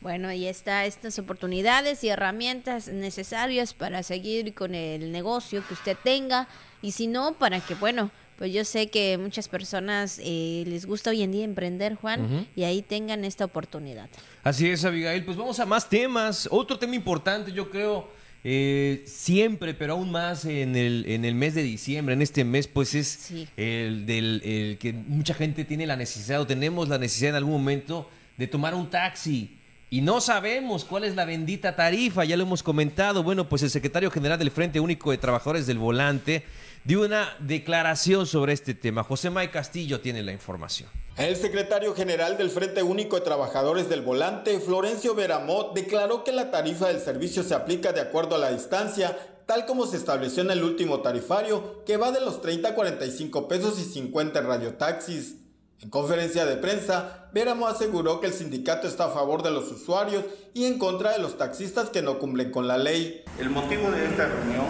[0.00, 5.96] Bueno, ahí está estas oportunidades y herramientas necesarias para seguir con el negocio que usted
[6.02, 6.48] tenga
[6.82, 11.10] y si no, para que, bueno, pues yo sé que muchas personas eh, les gusta
[11.10, 14.08] hoy en día emprender, Juan, y ahí tengan esta oportunidad.
[14.44, 15.24] Así es, Abigail.
[15.24, 16.48] Pues vamos a más temas.
[16.52, 18.08] Otro tema importante, yo creo,
[18.44, 22.68] eh, siempre, pero aún más en el, en el mes de diciembre, en este mes,
[22.68, 27.30] pues es el del el que mucha gente tiene la necesidad o tenemos la necesidad
[27.30, 29.56] en algún momento de tomar un taxi.
[29.90, 33.24] Y no sabemos cuál es la bendita tarifa, ya lo hemos comentado.
[33.24, 36.44] Bueno, pues el secretario general del Frente Único de Trabajadores del Volante
[36.88, 39.04] dio una declaración sobre este tema.
[39.04, 40.88] José May Castillo tiene la información.
[41.18, 46.50] El secretario general del Frente Único de Trabajadores del Volante, Florencio Veramot, declaró que la
[46.50, 50.50] tarifa del servicio se aplica de acuerdo a la distancia, tal como se estableció en
[50.50, 55.34] el último tarifario, que va de los 30 a 45 pesos y 50 en radiotaxis.
[55.82, 60.24] En conferencia de prensa, Véramo aseguró que el sindicato está a favor de los usuarios
[60.54, 63.24] y en contra de los taxistas que no cumplen con la ley.
[63.38, 64.64] El motivo de esta reunión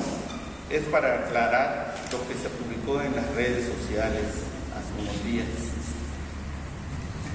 [0.70, 4.24] es para aclarar lo que se publicó en las redes sociales
[4.76, 5.46] hace unos días.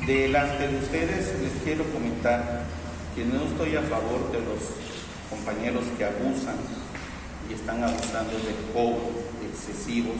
[0.06, 2.64] Delante de ustedes les quiero comentar
[3.16, 4.60] que no estoy a favor de los
[5.30, 6.56] compañeros que abusan
[7.50, 10.18] y están abusando de cobros excesivos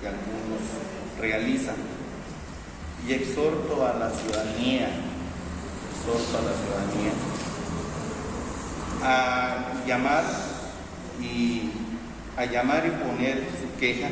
[0.00, 0.62] que algunos
[1.20, 1.76] realizan
[3.06, 4.88] y exhorto a la ciudadanía,
[5.90, 7.12] exhorto a la ciudadanía
[9.04, 10.24] a llamar
[11.20, 11.81] y
[12.36, 14.08] a llamar y poner su queja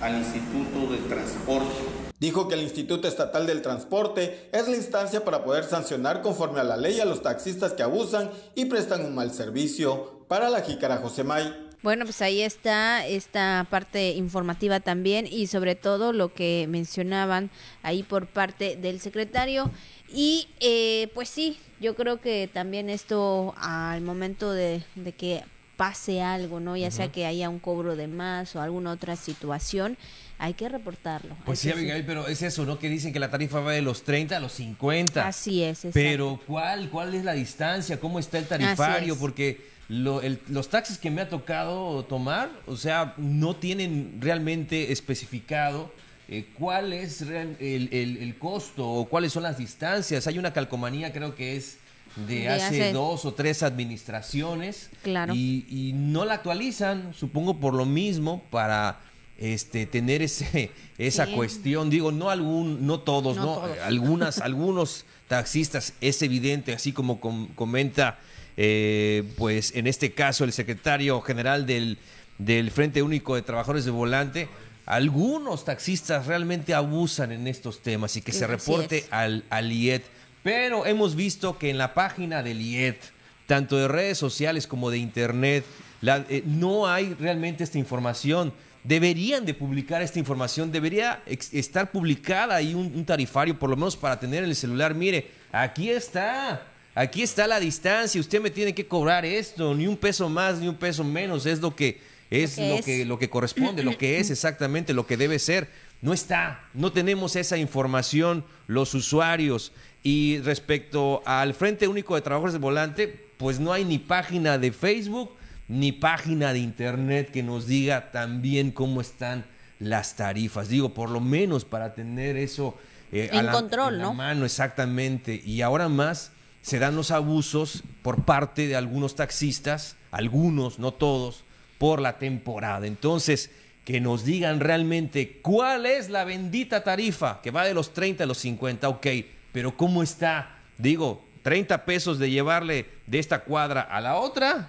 [0.00, 1.74] al Instituto de Transporte.
[2.18, 6.64] Dijo que el Instituto Estatal del Transporte es la instancia para poder sancionar conforme a
[6.64, 10.22] la ley a los taxistas que abusan y prestan un mal servicio.
[10.28, 11.72] Para la Jícara Josemay.
[11.82, 17.50] Bueno, pues ahí está esta parte informativa también y sobre todo lo que mencionaban
[17.82, 19.68] ahí por parte del secretario.
[20.08, 24.84] Y eh, pues sí, yo creo que también esto al momento de,
[25.18, 25.42] que
[25.82, 26.76] pase algo, ¿no?
[26.76, 29.98] Ya sea que haya un cobro de más o alguna otra situación,
[30.38, 31.36] hay que reportarlo.
[31.44, 32.78] Pues sí, Abigail, pero es eso, ¿no?
[32.78, 35.26] Que dicen que la tarifa va de los 30 a los 50.
[35.26, 35.80] Así es.
[35.92, 37.98] Pero ¿cuál, ¿cuál es la distancia?
[37.98, 39.18] ¿Cómo está el tarifario?
[39.18, 45.92] Porque los taxis que me ha tocado tomar, o sea, no tienen realmente especificado
[46.28, 50.28] eh, cuál es el, costo o cuáles son las distancias.
[50.28, 51.78] Hay una calcomanía, creo que es
[52.16, 54.90] de, hace, dos o tres administraciones.
[55.02, 55.34] Claro.
[55.34, 59.00] Y, no la actualizan, supongo por lo mismo, para
[59.38, 66.22] este tener ese esa cuestión digo no algún no todos no, algunas algunos taxistas es
[66.22, 68.18] evidente así como comenta
[68.56, 71.98] eh, pues en este caso el secretario general del,
[72.38, 74.48] del Frente Único de Trabajadores de Volante,
[74.84, 80.02] algunos taxistas realmente abusan en estos temas y que se reporte al, al IET.
[80.42, 82.98] Pero hemos visto que en la página del IET,
[83.46, 85.64] tanto de redes sociales como de internet,
[86.02, 88.52] eh, no hay realmente esta información.
[88.84, 94.18] Deberían de publicar esta información, debería estar publicada ahí un, tarifario, por lo menos para
[94.18, 94.94] tener en el celular.
[94.94, 99.96] Mire, aquí está, Aquí está la distancia, usted me tiene que cobrar esto, ni un
[99.96, 103.82] peso más, ni un peso menos, es lo que es lo que, lo que corresponde,
[103.82, 105.68] lo que es exactamente lo que debe ser.
[106.02, 109.72] No está, no tenemos esa información los usuarios.
[110.02, 114.72] Y respecto al Frente Único de Trabajadores de Volante, pues no hay ni página de
[114.72, 115.36] Facebook
[115.68, 119.44] ni página de internet que nos diga también cómo están
[119.78, 120.68] las tarifas.
[120.68, 122.76] Digo, por lo menos para tener eso
[123.12, 124.12] eh, en control, ¿no?
[124.14, 125.40] mano, exactamente.
[125.44, 126.32] Y ahora más
[126.62, 131.44] se dan los abusos por parte de algunos taxistas, algunos, no todos,
[131.78, 132.86] por la temporada.
[132.86, 133.50] Entonces,
[133.84, 138.26] que nos digan realmente cuál es la bendita tarifa, que va de los 30 a
[138.26, 139.06] los 50, ok,
[139.52, 140.56] pero ¿cómo está?
[140.78, 144.68] Digo, 30 pesos de llevarle de esta cuadra a la otra,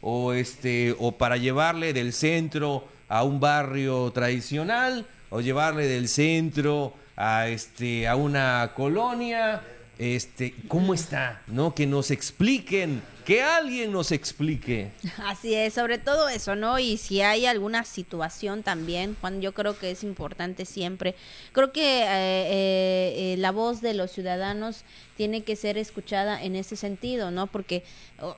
[0.00, 6.94] o, este, o para llevarle del centro a un barrio tradicional, o llevarle del centro
[7.16, 9.62] a, este, a una colonia,
[9.98, 11.74] este, cómo está, ¿no?
[11.74, 14.90] Que nos expliquen Que alguien nos explique.
[15.24, 16.78] Así es, sobre todo eso, ¿no?
[16.78, 21.14] Y si hay alguna situación también, Juan, yo creo que es importante siempre.
[21.52, 24.84] Creo que eh, eh, eh, la voz de los ciudadanos
[25.16, 27.46] tiene que ser escuchada en ese sentido, ¿no?
[27.46, 27.84] Porque,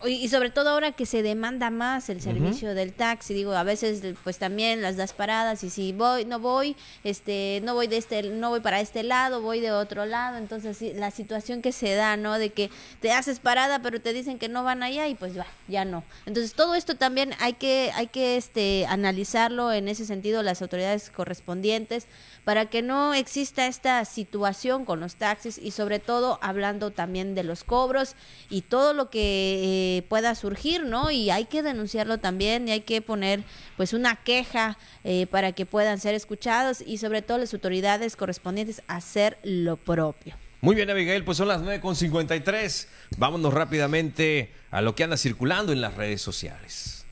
[0.07, 4.03] y sobre todo ahora que se demanda más el servicio del taxi, digo, a veces
[4.22, 8.22] pues también las das paradas y si voy, no voy, este, no voy de este,
[8.24, 12.18] no voy para este lado, voy de otro lado, entonces la situación que se da,
[12.18, 12.39] ¿no?
[12.39, 12.70] De que
[13.01, 15.32] te haces parada pero te dicen que no van allá y pues
[15.68, 16.04] ya, no.
[16.26, 21.10] Entonces todo esto también hay que, hay que este, analizarlo en ese sentido las autoridades
[21.10, 22.06] correspondientes
[22.44, 27.42] para que no exista esta situación con los taxis y sobre todo hablando también de
[27.42, 28.14] los cobros
[28.48, 31.10] y todo lo que eh, pueda surgir, ¿no?
[31.10, 33.42] Y hay que denunciarlo también y hay que poner
[33.76, 38.82] pues una queja eh, para que puedan ser escuchados y sobre todo las autoridades correspondientes
[38.86, 40.34] hacer lo propio.
[40.61, 42.86] Muy bien, Abigail, pues son las 9.53.
[43.18, 47.04] Vámonos rápidamente a lo que anda circulando en las redes sociales.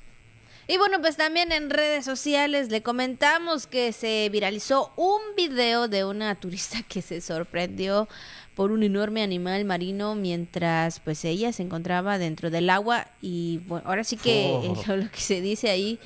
[0.66, 6.05] Y bueno, pues también en redes sociales le comentamos que se viralizó un video de
[6.05, 8.09] una turista que se sorprendió
[8.55, 13.86] por un enorme animal marino mientras pues ella se encontraba dentro del agua y bueno,
[13.86, 14.82] ahora sí que Oh.
[14.97, 15.99] lo que se dice ahí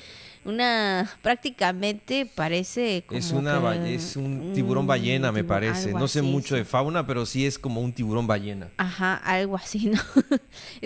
[0.49, 5.93] una prácticamente parece como Es, una, que es un tiburón ballena, me parece.
[5.93, 6.55] No sé así, mucho sí.
[6.55, 8.69] de fauna, pero sí es como un tiburón ballena.
[8.77, 10.01] Ajá, algo así, ¿no?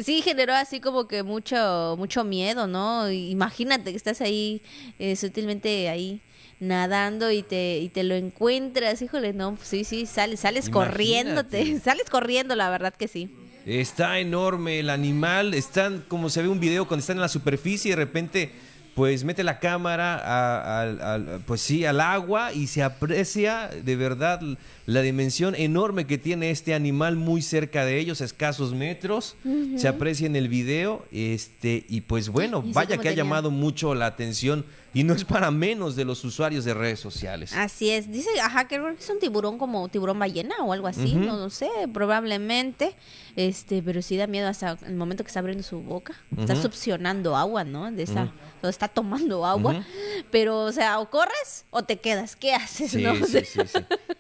[0.02, 3.10] sí generó así como que mucho mucho miedo, ¿no?
[3.10, 4.62] Imagínate que estás ahí
[5.00, 6.22] eh, sutilmente ahí
[6.60, 10.92] nadando y te y te lo encuentras, híjole, no, sí, sí, sales sales Imagínate.
[10.92, 13.30] corriéndote, sales corriendo, la verdad que sí.
[13.66, 15.54] Está enorme el animal.
[15.54, 18.52] Están, como se ve un video, cuando están en la superficie y de repente,
[18.96, 24.40] pues mete la cámara a- pues sí, al agua y se aprecia de verdad
[24.86, 29.36] la dimensión enorme que tiene este animal muy cerca de ellos, a escasos metros.
[29.78, 31.06] Se aprecia en el video.
[31.12, 35.50] Este, y pues bueno, vaya que ha llamado mucho la atención y no es para
[35.52, 37.54] menos de los usuarios de redes sociales.
[37.54, 40.88] Así es, dice, ajá, que creo que es un tiburón como tiburón ballena o algo
[40.88, 42.96] así, no lo sé, probablemente,
[43.36, 47.36] este, pero sí da miedo hasta el momento que está abriendo su boca, está succionando
[47.36, 47.92] agua, ¿no?
[47.92, 48.32] De esa,
[48.62, 49.84] o está tomando agua,
[50.32, 53.16] pero, o sea, o corres o te quedas, ¿qué haces, Sí, no?
[53.26, 53.80] Sí, sí, sí.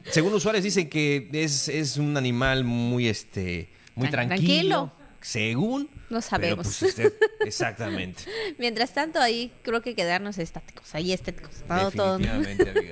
[0.09, 4.91] Según usuarios dicen que es, es un animal muy este muy Tran- tranquilo.
[4.91, 4.91] tranquilo.
[5.23, 5.83] Según.
[6.09, 6.67] No pero, sabemos.
[6.79, 7.13] pues, usted-
[7.45, 8.23] exactamente.
[8.57, 12.19] Mientras tanto, ahí creo que quedarnos estáticos, ahí estéticos, todo, todo,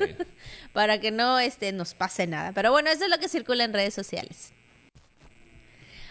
[0.73, 2.53] para que no este, nos pase nada.
[2.53, 4.53] Pero bueno, eso es lo que circula en redes sociales.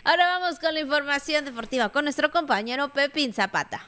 [0.05, 3.87] Ahora vamos con la información deportiva con nuestro compañero Pepín Zapata.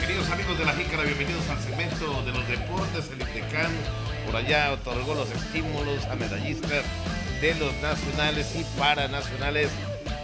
[0.00, 3.10] Queridos amigos de la Jícara, bienvenidos al segmento de los deportes.
[3.10, 3.70] El INTECAN
[4.26, 6.84] por allá otorgó los estímulos a medallistas
[7.40, 9.70] de los nacionales y paranacionales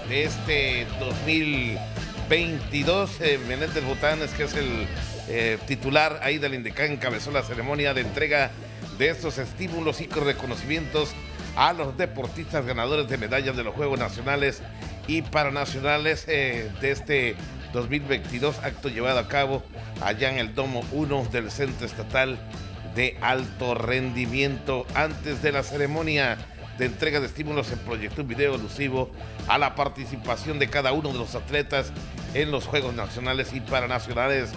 [0.08, 3.20] de este 2022.
[3.20, 4.86] Eh, Menéndez Botanes, que es el
[5.28, 8.50] eh, titular ahí del encabezó la ceremonia de entrega
[8.98, 11.10] de estos estímulos y reconocimientos
[11.56, 14.62] a los deportistas ganadores de medallas de los Juegos Nacionales
[15.06, 17.36] y Paranacionales eh, de este
[17.72, 19.62] 2022, acto llevado a cabo
[20.02, 22.38] allá en el Domo 1 del Centro Estatal
[22.94, 24.86] de Alto Rendimiento.
[24.94, 26.38] Antes de la ceremonia
[26.78, 29.10] de entrega de estímulos se proyectó un video alusivo
[29.48, 31.92] a la participación de cada uno de los atletas
[32.34, 34.50] en los Juegos Nacionales y Paranacionales.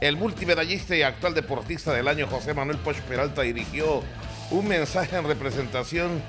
[0.00, 4.02] El multimedallista y actual deportista del año José Manuel Poch Peralta dirigió
[4.50, 6.22] un mensaje en representación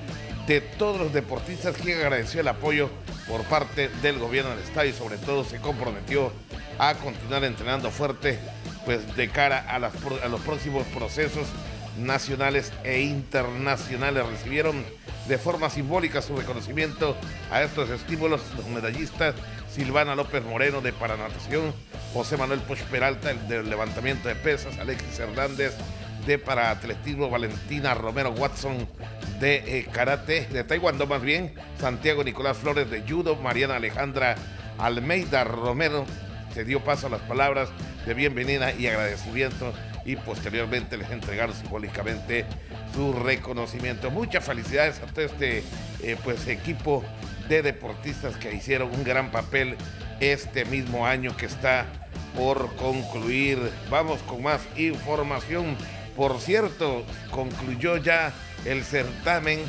[0.48, 2.90] de todos los deportistas quien agradeció el apoyo
[3.28, 6.32] por parte del gobierno del estado y sobre todo se comprometió
[6.78, 8.40] a continuar entrenando fuerte
[8.86, 11.48] pues de cara a los próximos procesos
[11.98, 14.26] nacionales e internacionales.
[14.28, 14.84] Recibieron
[15.28, 17.16] de forma simbólica su reconocimiento
[17.52, 19.36] a estos estímulos los medallistas
[19.72, 21.74] Silvana López Moreno de Paranatación,
[22.14, 25.76] José Manuel Poch Peralta el del levantamiento de pesas, Alexis Hernández
[26.26, 28.88] de paraatletismo, Valentina Romero Watson
[29.40, 34.36] de eh, karate, de taekwondo más bien, Santiago Nicolás Flores de judo, Mariana Alejandra
[34.78, 36.06] Almeida Romero
[36.54, 37.70] se dio paso a las palabras
[38.06, 39.74] de bienvenida y agradecimiento
[40.06, 42.46] y posteriormente les entregaron simbólicamente
[42.94, 44.12] su reconocimiento.
[44.12, 45.64] Muchas felicidades a todo este
[46.04, 47.04] eh, pues equipo
[47.50, 49.76] de deportistas que hicieron un gran papel
[50.20, 51.86] este mismo año que está
[52.36, 53.60] por concluir.
[53.90, 55.76] Vamos con más información.
[56.16, 58.32] Por cierto, concluyó ya
[58.66, 59.60] el certamen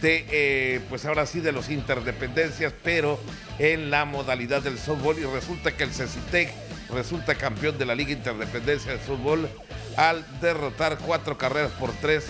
[0.00, 3.20] de, eh, pues ahora sí, de los interdependencias, pero
[3.58, 5.18] en la modalidad del softball.
[5.18, 6.50] Y resulta que el CECITEC
[6.92, 9.48] resulta campeón de la Liga Interdependencia de Fútbol
[9.96, 12.26] al derrotar cuatro carreras por tres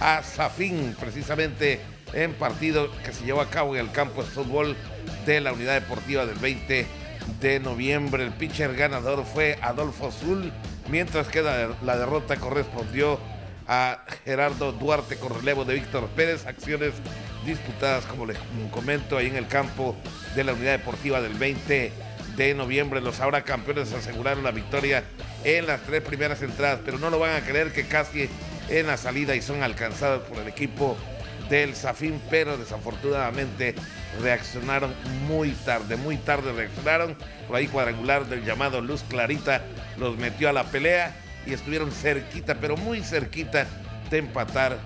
[0.00, 1.80] a Zafín, precisamente
[2.12, 4.76] en partido que se llevó a cabo en el campo de fútbol
[5.26, 6.86] de la Unidad Deportiva del 20
[7.40, 8.24] de noviembre.
[8.24, 10.52] El pitcher ganador fue Adolfo Zul,
[10.88, 13.18] mientras que la derrota correspondió
[13.66, 16.46] a Gerardo Duarte con relevo de Víctor Pérez.
[16.46, 16.92] Acciones
[17.46, 18.38] disputadas, como les
[18.70, 19.96] comento, ahí en el campo
[20.34, 21.92] de la unidad deportiva del 20
[22.36, 23.00] de noviembre.
[23.00, 25.04] Los ahora campeones aseguraron la victoria
[25.44, 28.28] en las tres primeras entradas, pero no lo van a creer que casi
[28.68, 30.96] en la salida y son alcanzados por el equipo
[31.48, 33.74] del Zafín, pero desafortunadamente
[34.22, 34.94] reaccionaron
[35.28, 37.16] muy tarde, muy tarde reaccionaron.
[37.46, 39.62] Por ahí cuadrangular del llamado Luz Clarita
[39.98, 41.14] los metió a la pelea
[41.46, 43.66] y estuvieron cerquita, pero muy cerquita
[44.10, 44.78] de empatar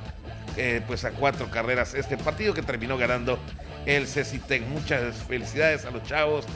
[0.57, 3.39] eh, pues a cuatro carreras este partido que terminó ganando
[3.87, 4.63] el Cecitec.
[4.67, 6.47] Muchas felicidades a los chavos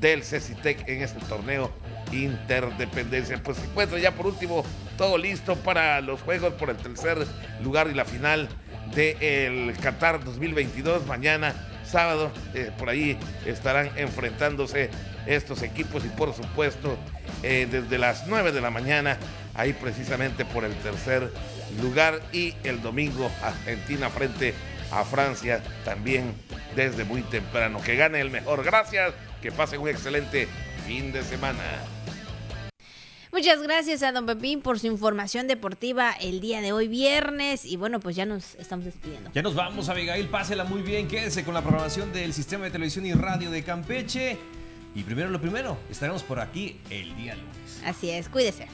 [0.00, 1.70] del Cecitec en este torneo
[2.12, 3.42] Interdependencia.
[3.42, 4.64] Pues se encuentra ya por último
[4.96, 7.26] todo listo para los juegos por el tercer
[7.62, 8.48] lugar y la final
[8.94, 11.54] del Qatar 2022 mañana
[11.84, 12.30] sábado.
[12.54, 14.90] eh, por ahí estarán enfrentándose
[15.26, 16.96] estos equipos y por supuesto
[17.42, 19.18] eh, desde las 9 de la mañana
[19.54, 21.32] ahí precisamente por el tercer
[21.82, 24.54] lugar y el domingo Argentina frente
[24.90, 26.34] a Francia también
[26.74, 27.80] desde muy temprano.
[27.80, 28.64] Que gane el mejor.
[28.64, 29.12] Gracias.
[29.42, 30.48] Que pasen un excelente
[30.86, 31.62] fin de semana.
[33.32, 37.76] Muchas gracias a don Pepín por su información deportiva el día de hoy viernes y
[37.76, 39.30] bueno pues ya nos estamos despidiendo.
[39.32, 40.28] Ya nos vamos, Abigail.
[40.28, 41.06] Pásela muy bien.
[41.06, 44.36] Quédese con la programación del Sistema de Televisión y Radio de Campeche.
[44.96, 47.82] Y primero lo primero, estaremos por aquí el día lunes.
[47.84, 48.66] Así es, cuídese.